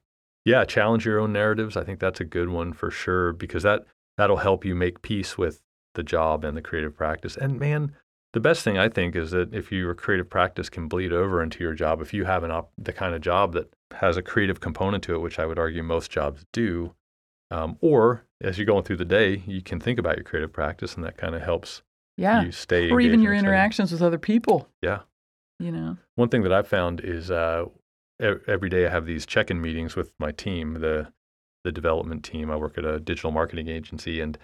Yeah, 0.44 0.64
challenge 0.64 1.04
your 1.04 1.20
own 1.20 1.32
narratives. 1.34 1.76
I 1.76 1.84
think 1.84 2.00
that's 2.00 2.20
a 2.20 2.24
good 2.24 2.48
one 2.48 2.72
for 2.72 2.90
sure 2.90 3.32
because 3.34 3.62
that 3.64 3.84
that'll 4.16 4.38
help 4.38 4.64
you 4.64 4.74
make 4.74 5.02
peace 5.02 5.36
with 5.36 5.60
the 5.94 6.02
job 6.02 6.44
and 6.44 6.56
the 6.56 6.62
creative 6.62 6.96
practice. 6.96 7.36
And 7.36 7.58
man, 7.60 7.92
the 8.32 8.40
best 8.40 8.62
thing 8.62 8.78
I 8.78 8.88
think 8.88 9.16
is 9.16 9.30
that 9.32 9.52
if 9.54 9.72
your 9.72 9.94
creative 9.94 10.28
practice 10.30 10.68
can 10.68 10.86
bleed 10.88 11.12
over 11.12 11.42
into 11.42 11.62
your 11.64 11.74
job, 11.74 12.00
if 12.00 12.12
you 12.14 12.24
have 12.24 12.44
an 12.44 12.50
op- 12.50 12.72
the 12.78 12.92
kind 12.92 13.14
of 13.14 13.20
job 13.20 13.52
that 13.54 13.72
has 13.92 14.16
a 14.16 14.22
creative 14.22 14.60
component 14.60 15.02
to 15.04 15.14
it, 15.14 15.18
which 15.18 15.38
I 15.38 15.46
would 15.46 15.58
argue 15.58 15.82
most 15.82 16.10
jobs 16.10 16.44
do, 16.52 16.94
um, 17.50 17.76
or 17.80 18.24
as 18.40 18.56
you're 18.58 18.66
going 18.66 18.84
through 18.84 18.96
the 18.98 19.04
day, 19.04 19.42
you 19.46 19.62
can 19.62 19.80
think 19.80 19.98
about 19.98 20.16
your 20.16 20.24
creative 20.24 20.52
practice, 20.52 20.94
and 20.94 21.04
that 21.04 21.16
kind 21.16 21.34
of 21.34 21.42
helps 21.42 21.82
Yeah. 22.16 22.42
you 22.42 22.52
stay. 22.52 22.88
Or 22.90 23.00
even 23.00 23.20
your 23.20 23.34
interactions 23.34 23.90
with 23.90 24.00
other 24.02 24.18
people. 24.18 24.68
Yeah. 24.80 25.00
You 25.58 25.72
know, 25.72 25.96
One 26.14 26.28
thing 26.28 26.42
that 26.44 26.52
I've 26.52 26.68
found 26.68 27.00
is 27.00 27.30
uh, 27.30 27.66
e- 28.22 28.36
every 28.46 28.68
day 28.70 28.86
I 28.86 28.90
have 28.90 29.04
these 29.06 29.26
check-in 29.26 29.60
meetings 29.60 29.94
with 29.96 30.12
my 30.18 30.30
team, 30.32 30.74
the 30.80 31.12
the 31.64 31.72
development 31.72 32.24
team. 32.24 32.50
I 32.50 32.56
work 32.56 32.78
at 32.78 32.86
a 32.86 32.98
digital 32.98 33.30
marketing 33.32 33.68
agency, 33.68 34.20
and 34.22 34.38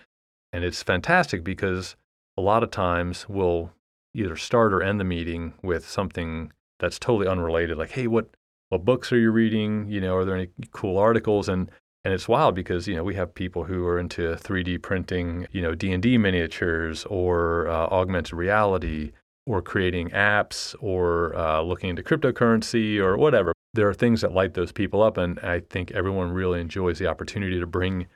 and 0.53 0.63
it's 0.65 0.83
fantastic 0.83 1.43
because 1.43 1.97
a 2.37 2.43
lot 2.43 2.63
of 2.63 2.71
times 2.71 3.27
we'll 3.31 3.73
either 4.17 4.37
start 4.37 4.73
or 4.73 4.83
end 4.83 4.99
the 4.99 5.05
meeting 5.05 5.55
with 5.63 5.89
something 5.89 6.53
that's 6.79 6.99
totally 6.99 7.29
unrelated, 7.29 7.77
like, 7.77 7.93
hey, 7.93 8.07
what 8.07 8.31
what 8.69 8.85
books 8.85 9.13
are 9.13 9.19
you 9.19 9.31
reading? 9.31 9.89
You 9.89 10.01
know, 10.01 10.17
are 10.17 10.25
there 10.25 10.37
any 10.37 10.49
cool 10.73 10.99
articles? 10.99 11.49
And 11.49 11.71
and 12.05 12.15
it's 12.15 12.29
wild 12.29 12.55
because 12.55 12.87
you 12.87 12.95
know 12.95 13.05
we 13.05 13.15
have 13.17 13.35
people 13.35 13.65
who 13.65 13.87
are 13.87 13.99
into 13.99 14.37
3D 14.37 14.83
printing, 14.83 15.47
you 15.53 15.61
know, 15.61 15.75
D 15.75 15.93
and 15.93 16.03
D 16.03 16.19
miniatures 16.19 17.05
or 17.07 17.69
uh, 17.69 17.87
augmented 17.87 18.33
reality 18.33 19.13
or 19.47 19.63
creating 19.63 20.11
apps 20.11 20.75
or 20.81 21.37
uh, 21.37 21.61
looking 21.63 21.91
into 21.91 22.03
cryptocurrency 22.03 22.99
or 22.99 23.17
whatever. 23.17 23.53
There 23.75 23.89
are 23.89 23.95
things 23.95 24.23
that 24.23 24.33
light 24.33 24.55
those 24.55 24.73
people 24.73 25.03
up, 25.03 25.19
and 25.19 25.39
I 25.41 25.61
think 25.61 25.91
everyone 25.93 26.33
really 26.33 26.61
enjoys 26.61 26.99
the 26.99 27.07
opportunity 27.07 27.61
to 27.61 27.67
bring 27.67 28.07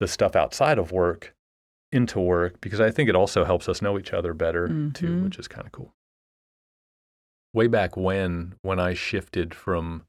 the 0.00 0.08
stuff 0.08 0.34
outside 0.36 0.78
of 0.78 0.92
work 0.92 1.34
into 1.94 2.18
work 2.20 2.60
because 2.60 2.80
I 2.80 2.90
think 2.90 3.08
it 3.08 3.14
also 3.16 3.44
helps 3.44 3.68
us 3.68 3.80
know 3.80 3.98
each 3.98 4.12
other 4.12 4.34
better 4.34 4.66
too, 4.92 5.08
Mhm. 5.20 5.24
which 5.24 5.38
is 5.38 5.46
kind 5.48 5.66
of 5.66 5.72
cool. 5.72 5.94
Way 7.52 7.68
back 7.68 7.96
when, 7.96 8.54
when 8.62 8.80
I 8.80 8.94
shifted 8.94 9.54
from 9.54 10.06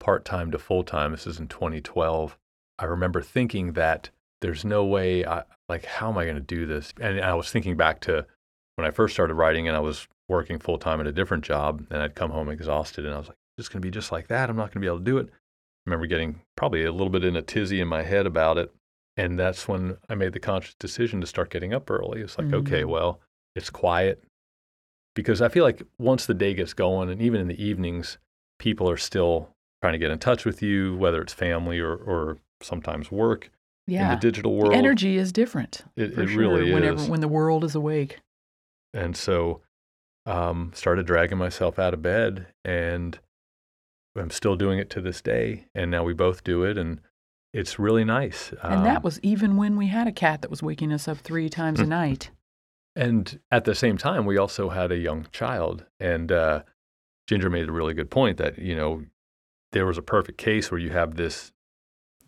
part 0.00 0.24
time 0.24 0.50
to 0.50 0.58
full 0.58 0.82
time, 0.82 1.12
this 1.12 1.26
is 1.26 1.38
in 1.38 1.46
2012, 1.48 2.36
I 2.78 2.84
remember 2.86 3.22
thinking 3.22 3.74
that 3.74 4.10
there's 4.40 4.64
no 4.64 4.84
way, 4.84 5.24
I, 5.24 5.44
like, 5.68 5.84
how 5.84 6.10
am 6.10 6.18
I 6.18 6.24
going 6.24 6.34
to 6.36 6.42
do 6.42 6.66
this? 6.66 6.92
And 7.00 7.20
I 7.20 7.34
was 7.34 7.50
thinking 7.50 7.76
back 7.76 8.00
to 8.00 8.26
when 8.74 8.86
I 8.86 8.90
first 8.90 9.14
started 9.14 9.34
writing 9.34 9.68
and 9.68 9.76
I 9.76 9.80
was 9.80 10.08
working 10.28 10.58
full 10.58 10.78
time 10.78 11.00
at 11.00 11.06
a 11.06 11.12
different 11.12 11.44
job 11.44 11.86
and 11.90 12.02
I'd 12.02 12.16
come 12.16 12.30
home 12.32 12.48
exhausted 12.48 13.04
and 13.04 13.14
I 13.14 13.18
was 13.18 13.28
like, 13.28 13.36
it's 13.56 13.68
going 13.68 13.80
to 13.80 13.86
be 13.86 13.90
just 13.92 14.10
like 14.10 14.26
that. 14.28 14.50
I'm 14.50 14.56
not 14.56 14.64
going 14.72 14.72
to 14.72 14.80
be 14.80 14.86
able 14.88 14.98
to 14.98 15.04
do 15.04 15.18
it. 15.18 15.28
I 15.30 15.90
remember 15.90 16.06
getting 16.06 16.40
probably 16.56 16.82
a 16.84 16.90
little 16.92 17.10
bit 17.10 17.24
in 17.24 17.36
a 17.36 17.42
tizzy 17.42 17.80
in 17.80 17.86
my 17.86 18.02
head 18.02 18.26
about 18.26 18.58
it. 18.58 18.74
And 19.16 19.38
that's 19.38 19.68
when 19.68 19.96
I 20.08 20.14
made 20.16 20.32
the 20.32 20.40
conscious 20.40 20.74
decision 20.74 21.20
to 21.20 21.26
start 21.26 21.50
getting 21.50 21.72
up 21.72 21.88
early. 21.90 22.20
It's 22.20 22.36
like, 22.36 22.52
okay, 22.52 22.82
Mhm. 22.82 22.88
well, 22.88 23.20
it's 23.54 23.70
quiet. 23.70 24.22
Because 25.14 25.40
I 25.40 25.48
feel 25.48 25.62
like 25.62 25.82
once 25.98 26.26
the 26.26 26.34
day 26.34 26.54
gets 26.54 26.74
going, 26.74 27.08
and 27.08 27.22
even 27.22 27.40
in 27.40 27.46
the 27.46 27.62
evenings, 27.64 28.18
people 28.58 28.90
are 28.90 28.96
still 28.96 29.50
trying 29.80 29.92
to 29.92 29.98
get 29.98 30.10
in 30.10 30.18
touch 30.18 30.44
with 30.44 30.62
you, 30.62 30.96
whether 30.96 31.22
it's 31.22 31.32
family 31.32 31.78
or, 31.78 31.94
or 31.94 32.38
sometimes 32.60 33.12
work 33.12 33.50
in 33.86 33.94
Yeah. 33.94 34.14
the 34.14 34.20
digital 34.20 34.52
The 34.58 34.64
world. 34.64 34.74
energy 34.74 35.16
is 35.16 35.30
different. 35.30 35.84
it, 35.94 36.18
it 36.18 36.28
sure, 36.28 36.38
really 36.40 36.72
whenever 36.72 36.96
is. 37.02 37.08
when 37.08 37.20
the 37.20 37.28
world 37.28 37.62
is 37.62 37.74
awake. 37.76 38.20
And 38.92 39.16
so 39.16 39.60
um, 40.26 40.72
started 40.74 41.06
dragging 41.06 41.36
myself 41.38 41.78
out 41.78 41.92
of 41.94 42.00
bed 42.02 42.46
and 42.64 43.18
I'm 44.16 44.30
still 44.30 44.56
doing 44.56 44.78
it 44.78 44.88
to 44.90 45.00
this 45.00 45.20
day. 45.20 45.66
And 45.74 45.90
now 45.90 46.02
we 46.02 46.14
both 46.14 46.42
do 46.44 46.64
it 46.64 46.78
and 46.78 47.00
it's 47.54 47.78
really 47.78 48.04
nice. 48.04 48.52
And 48.62 48.80
Um, 48.80 48.84
that 48.84 49.04
was 49.04 49.20
even 49.22 49.56
when 49.56 49.76
we 49.76 49.86
had 49.86 50.08
a 50.08 50.12
cat 50.12 50.42
that 50.42 50.50
was 50.50 50.62
waking 50.62 50.92
us 50.92 51.08
up 51.08 51.18
three 51.18 51.48
times 51.48 51.80
a 51.80 51.86
night. 51.86 52.30
And 52.96 53.40
at 53.50 53.64
the 53.64 53.74
same 53.74 53.96
time, 53.96 54.26
we 54.26 54.36
also 54.36 54.68
had 54.68 54.92
a 54.92 54.96
young 54.96 55.26
child. 55.32 55.86
And 55.98 56.30
uh, 56.30 56.62
Ginger 57.28 57.50
made 57.50 57.68
a 57.68 57.72
really 57.72 57.94
good 57.94 58.10
point 58.10 58.38
that, 58.38 58.58
you 58.58 58.76
know, 58.76 59.04
there 59.72 59.86
was 59.86 59.98
a 59.98 60.02
perfect 60.02 60.36
case 60.36 60.70
where 60.70 60.80
you 60.80 60.90
have 60.90 61.14
this, 61.16 61.52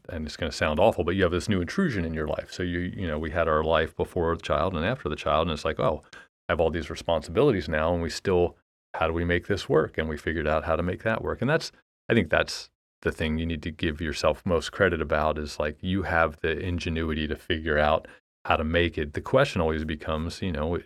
and 0.08 0.26
it's 0.26 0.36
going 0.36 0.50
to 0.50 0.56
sound 0.56 0.78
awful, 0.80 1.04
but 1.04 1.16
you 1.16 1.22
have 1.24 1.32
this 1.32 1.48
new 1.48 1.60
intrusion 1.60 2.04
in 2.04 2.14
your 2.14 2.28
life. 2.28 2.52
So, 2.52 2.62
you, 2.62 2.78
you 2.78 3.06
know, 3.06 3.18
we 3.18 3.30
had 3.30 3.48
our 3.48 3.62
life 3.62 3.96
before 3.96 4.36
the 4.36 4.42
child 4.42 4.74
and 4.74 4.84
after 4.84 5.08
the 5.08 5.16
child. 5.16 5.48
And 5.48 5.54
it's 5.54 5.64
like, 5.64 5.80
oh, 5.80 6.02
I 6.48 6.52
have 6.52 6.60
all 6.60 6.70
these 6.70 6.90
responsibilities 6.90 7.68
now. 7.68 7.92
And 7.92 8.02
we 8.02 8.10
still, 8.10 8.56
how 8.94 9.08
do 9.08 9.12
we 9.12 9.24
make 9.24 9.48
this 9.48 9.68
work? 9.68 9.98
And 9.98 10.08
we 10.08 10.16
figured 10.16 10.46
out 10.46 10.64
how 10.64 10.76
to 10.76 10.82
make 10.82 11.02
that 11.02 11.22
work. 11.22 11.40
And 11.40 11.50
that's, 11.50 11.72
I 12.08 12.14
think 12.14 12.30
that's 12.30 12.70
the 13.02 13.12
thing 13.12 13.38
you 13.38 13.46
need 13.46 13.62
to 13.62 13.70
give 13.70 14.00
yourself 14.00 14.42
most 14.44 14.72
credit 14.72 15.00
about 15.00 15.38
is 15.38 15.58
like 15.58 15.76
you 15.80 16.02
have 16.04 16.38
the 16.40 16.58
ingenuity 16.58 17.26
to 17.28 17.36
figure 17.36 17.78
out 17.78 18.08
how 18.44 18.56
to 18.56 18.64
make 18.64 18.96
it. 18.98 19.12
The 19.14 19.20
question 19.20 19.60
always 19.60 19.84
becomes, 19.84 20.40
you 20.42 20.52
know, 20.52 20.78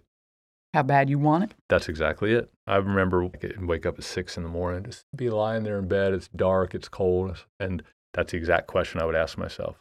How 0.75 0.83
bad 0.83 1.09
you 1.11 1.19
want 1.19 1.45
it? 1.45 1.55
that's 1.69 1.89
exactly 1.89 2.33
it. 2.33 2.51
I 2.67 2.77
remember 2.77 3.29
getting 3.29 3.67
wake 3.67 3.87
up 3.87 3.99
at 3.99 4.05
six 4.05 4.37
in 4.37 4.43
the 4.43 4.49
morning, 4.49 4.85
just 4.85 5.05
be 5.15 5.31
lying 5.31 5.63
there 5.65 5.79
in 5.79 5.89
bed. 5.89 6.13
It's 6.15 6.29
dark, 6.29 6.75
it's 6.75 6.89
cold, 6.89 7.45
and 7.59 7.83
that's 8.15 8.33
the 8.33 8.39
exact 8.39 8.67
question 8.67 9.01
I 9.01 9.05
would 9.05 9.15
ask 9.17 9.39
myself: 9.39 9.77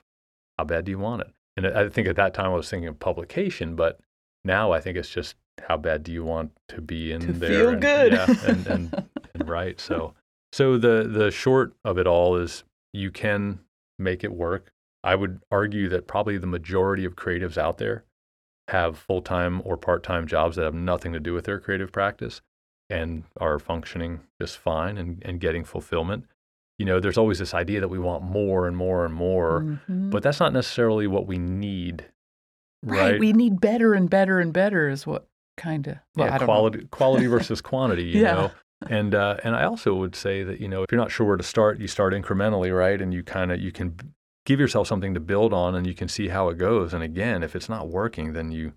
How 0.57 0.63
bad 0.65 0.85
do 0.85 0.91
you 0.91 0.99
want 0.99 1.21
it? 1.21 1.27
And 1.57 1.67
I 1.67 1.89
think 1.89 2.07
at 2.07 2.15
that 2.15 2.33
time 2.33 2.47
I 2.51 2.55
was 2.55 2.69
thinking 2.69 2.87
of 2.87 2.99
publication, 2.99 3.75
but 3.75 3.99
now 4.45 4.71
I 4.71 4.79
think 4.79 4.97
it's 4.97 5.09
just 5.09 5.35
how 5.67 5.75
bad 5.77 6.03
do 6.03 6.11
you 6.13 6.23
want 6.23 6.51
to 6.69 6.79
be 6.81 7.11
in 7.11 7.19
To 7.21 7.33
there? 7.33 7.49
feel 7.49 7.69
and, 7.69 7.81
good. 7.81 8.13
yeah, 8.13 8.35
and, 8.45 8.67
and 8.67 9.09
and 9.33 9.49
right. 9.49 9.79
So 9.79 10.13
so 10.51 10.77
the 10.77 11.07
the 11.11 11.31
short 11.31 11.73
of 11.83 11.97
it 11.97 12.07
all 12.07 12.35
is 12.35 12.63
you 12.93 13.11
can 13.11 13.59
make 13.97 14.23
it 14.23 14.33
work. 14.33 14.71
I 15.03 15.15
would 15.15 15.41
argue 15.51 15.87
that 15.89 16.07
probably 16.07 16.37
the 16.37 16.47
majority 16.47 17.05
of 17.05 17.15
creatives 17.15 17.57
out 17.57 17.77
there 17.77 18.03
have 18.69 18.97
full 18.97 19.21
time 19.21 19.61
or 19.65 19.77
part 19.77 20.03
time 20.03 20.27
jobs 20.27 20.55
that 20.55 20.63
have 20.63 20.73
nothing 20.73 21.13
to 21.13 21.19
do 21.19 21.33
with 21.33 21.45
their 21.45 21.59
creative 21.59 21.91
practice 21.91 22.41
and 22.89 23.23
are 23.39 23.59
functioning 23.59 24.21
just 24.41 24.57
fine 24.57 24.97
and, 24.97 25.21
and 25.23 25.39
getting 25.39 25.63
fulfillment. 25.63 26.25
You 26.77 26.85
know, 26.85 26.99
there's 26.99 27.17
always 27.17 27.39
this 27.39 27.53
idea 27.53 27.79
that 27.81 27.87
we 27.89 27.99
want 27.99 28.23
more 28.23 28.65
and 28.67 28.75
more 28.75 29.05
and 29.05 29.13
more, 29.13 29.61
Mhm. 29.89 30.09
but 30.11 30.23
that's 30.23 30.39
not 30.39 30.53
necessarily 30.53 31.07
what 31.07 31.27
we 31.27 31.37
need. 31.37 32.05
right. 32.83 33.11
Right. 33.11 33.19
We 33.19 33.33
need 33.33 33.59
better 33.59 33.93
and 33.93 34.09
better 34.09 34.39
and 34.39 34.53
better 34.53 34.87
is 34.89 35.05
what 35.05 35.27
kind 35.57 35.85
of 35.87 35.97
well, 36.15 36.27
yeah, 36.27 36.37
quality 36.39 36.85
quality 36.91 37.27
versus 37.35 37.59
quantity, 37.61 38.03
you 38.05 38.21
Yeah. 38.21 38.33
know. 38.33 38.51
And 38.87 39.13
uh, 39.13 39.37
and 39.43 39.55
I 39.55 39.65
also 39.65 39.93
would 39.95 40.15
say 40.15 40.43
that, 40.43 40.61
you 40.61 40.67
know, 40.67 40.83
if 40.83 40.91
you're 40.91 41.01
not 41.01 41.11
sure 41.11 41.27
where 41.27 41.37
to 41.37 41.43
start, 41.43 41.79
you 41.79 41.87
start 41.87 42.13
incrementally, 42.13 42.75
right? 42.75 43.01
And 43.01 43.13
you 43.13 43.23
kind 43.23 43.51
of 43.51 43.59
you 43.59 43.71
can 43.71 43.99
give 44.45 44.59
yourself 44.59 44.87
something 44.87 45.13
to 45.13 45.19
build 45.19 45.53
on 45.53 45.75
and 45.75 45.85
you 45.85 45.93
can 45.93 46.07
see 46.07 46.29
how 46.29 46.49
it 46.49 46.57
goes. 46.57 46.93
And 46.93 47.03
again, 47.03 47.43
if 47.43 47.55
it's 47.55 47.69
not 47.69 47.89
working, 47.89 48.33
then 48.33 48.51
you 48.51 48.73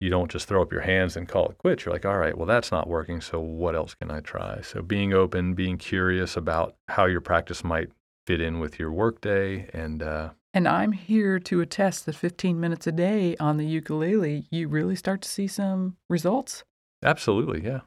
you 0.00 0.10
don't 0.10 0.30
just 0.30 0.46
throw 0.46 0.62
up 0.62 0.72
your 0.72 0.80
hands 0.82 1.16
and 1.16 1.28
call 1.28 1.48
it 1.48 1.58
quits. 1.58 1.84
You're 1.84 1.92
like, 1.92 2.06
all 2.06 2.18
right, 2.18 2.36
well, 2.36 2.46
that's 2.46 2.70
not 2.70 2.88
working. 2.88 3.20
So 3.20 3.40
what 3.40 3.74
else 3.74 3.94
can 3.94 4.10
I 4.10 4.20
try? 4.20 4.60
So 4.62 4.80
being 4.80 5.12
open, 5.12 5.54
being 5.54 5.76
curious 5.76 6.36
about 6.36 6.76
how 6.88 7.06
your 7.06 7.20
practice 7.20 7.64
might 7.64 7.90
fit 8.26 8.40
in 8.40 8.60
with 8.60 8.78
your 8.78 8.92
workday, 8.92 9.68
and 9.72 10.02
uh, 10.02 10.30
And 10.54 10.68
I'm 10.68 10.92
here 10.92 11.38
to 11.40 11.60
attest 11.60 12.06
that 12.06 12.14
15 12.14 12.60
minutes 12.60 12.86
a 12.86 12.92
day 12.92 13.36
on 13.40 13.56
the 13.56 13.66
ukulele, 13.66 14.46
you 14.50 14.68
really 14.68 14.96
start 14.96 15.22
to 15.22 15.28
see 15.28 15.48
some 15.48 15.96
results. 16.08 16.62
absolutely, 17.02 17.64
yeah. 17.64 17.80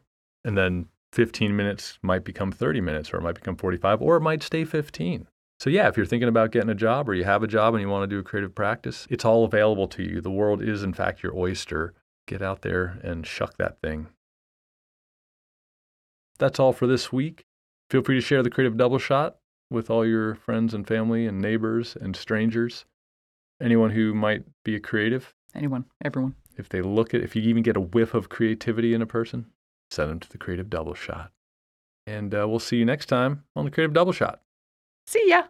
And 0.44 0.58
then 0.58 0.88
15 1.14 1.56
minutes 1.56 2.00
might 2.02 2.24
become 2.24 2.52
30 2.52 2.82
minutes, 2.82 3.14
or 3.14 3.18
it 3.18 3.22
might 3.22 3.36
become 3.36 3.56
45, 3.56 4.02
or 4.02 4.16
it 4.18 4.22
might 4.22 4.44
stay 4.44 4.64
15. 4.64 5.28
So 5.60 5.70
yeah, 5.70 5.88
if 5.88 5.98
you're 5.98 6.06
thinking 6.06 6.30
about 6.30 6.52
getting 6.52 6.70
a 6.70 6.76
job, 6.76 7.08
or 7.08 7.14
you 7.14 7.24
have 7.24 7.44
a 7.44 7.48
job 7.48 7.74
and 7.74 7.82
you 7.82 7.90
want 7.90 8.04
to 8.10 8.16
do 8.16 8.20
a 8.20 8.24
creative 8.24 8.56
practice, 8.56 9.08
it's 9.10 9.26
all 9.26 9.44
available 9.46 9.88
to 9.90 10.04
you. 10.04 10.22
The 10.22 10.32
world 10.32 10.64
is, 10.64 10.84
in 10.84 10.94
fact, 10.94 11.22
your 11.22 11.36
oyster. 11.36 11.94
Get 12.28 12.42
out 12.42 12.62
there 12.62 13.00
and 13.04 13.28
shuck 13.28 13.58
that 13.58 13.80
thing. 13.82 14.08
That's 16.40 16.60
all 16.60 16.74
for 16.74 16.88
this 16.88 17.12
week. 17.12 17.46
Feel 17.90 18.02
free 18.04 18.16
to 18.16 18.22
share 18.22 18.42
the 18.42 18.50
creative 18.50 18.78
double 18.78 18.98
shot 18.98 19.38
with 19.70 19.90
all 19.90 20.06
your 20.06 20.36
friends 20.36 20.74
and 20.74 20.88
family 20.88 21.28
and 21.28 21.42
neighbors 21.42 21.96
and 22.00 22.16
strangers. 22.16 22.86
Anyone 23.62 23.92
who 23.92 24.14
might 24.14 24.44
be 24.64 24.76
a 24.76 24.80
creative, 24.80 25.34
Anyone, 25.54 25.86
everyone. 26.04 26.36
if 26.58 26.70
they 26.70 26.82
look 26.82 27.14
at, 27.14 27.22
if 27.22 27.36
you 27.36 27.42
even 27.44 27.62
get 27.64 27.78
a 27.78 27.82
whiff 27.82 28.14
of 28.14 28.30
creativity 28.30 28.94
in 28.94 29.02
a 29.02 29.06
person, 29.06 29.46
send 29.92 30.10
them 30.10 30.20
to 30.20 30.30
the 30.30 30.38
creative 30.38 30.70
double 30.70 30.94
shot. 30.94 31.32
And 32.08 32.34
uh, 32.34 32.48
we'll 32.48 32.60
see 32.60 32.78
you 32.78 32.86
next 32.86 33.06
time 33.08 33.44
on 33.56 33.66
the 33.66 33.72
creative 33.72 33.94
double 33.94 34.14
shot. 34.14 34.42
See 35.06 35.30
ya. 35.30 35.44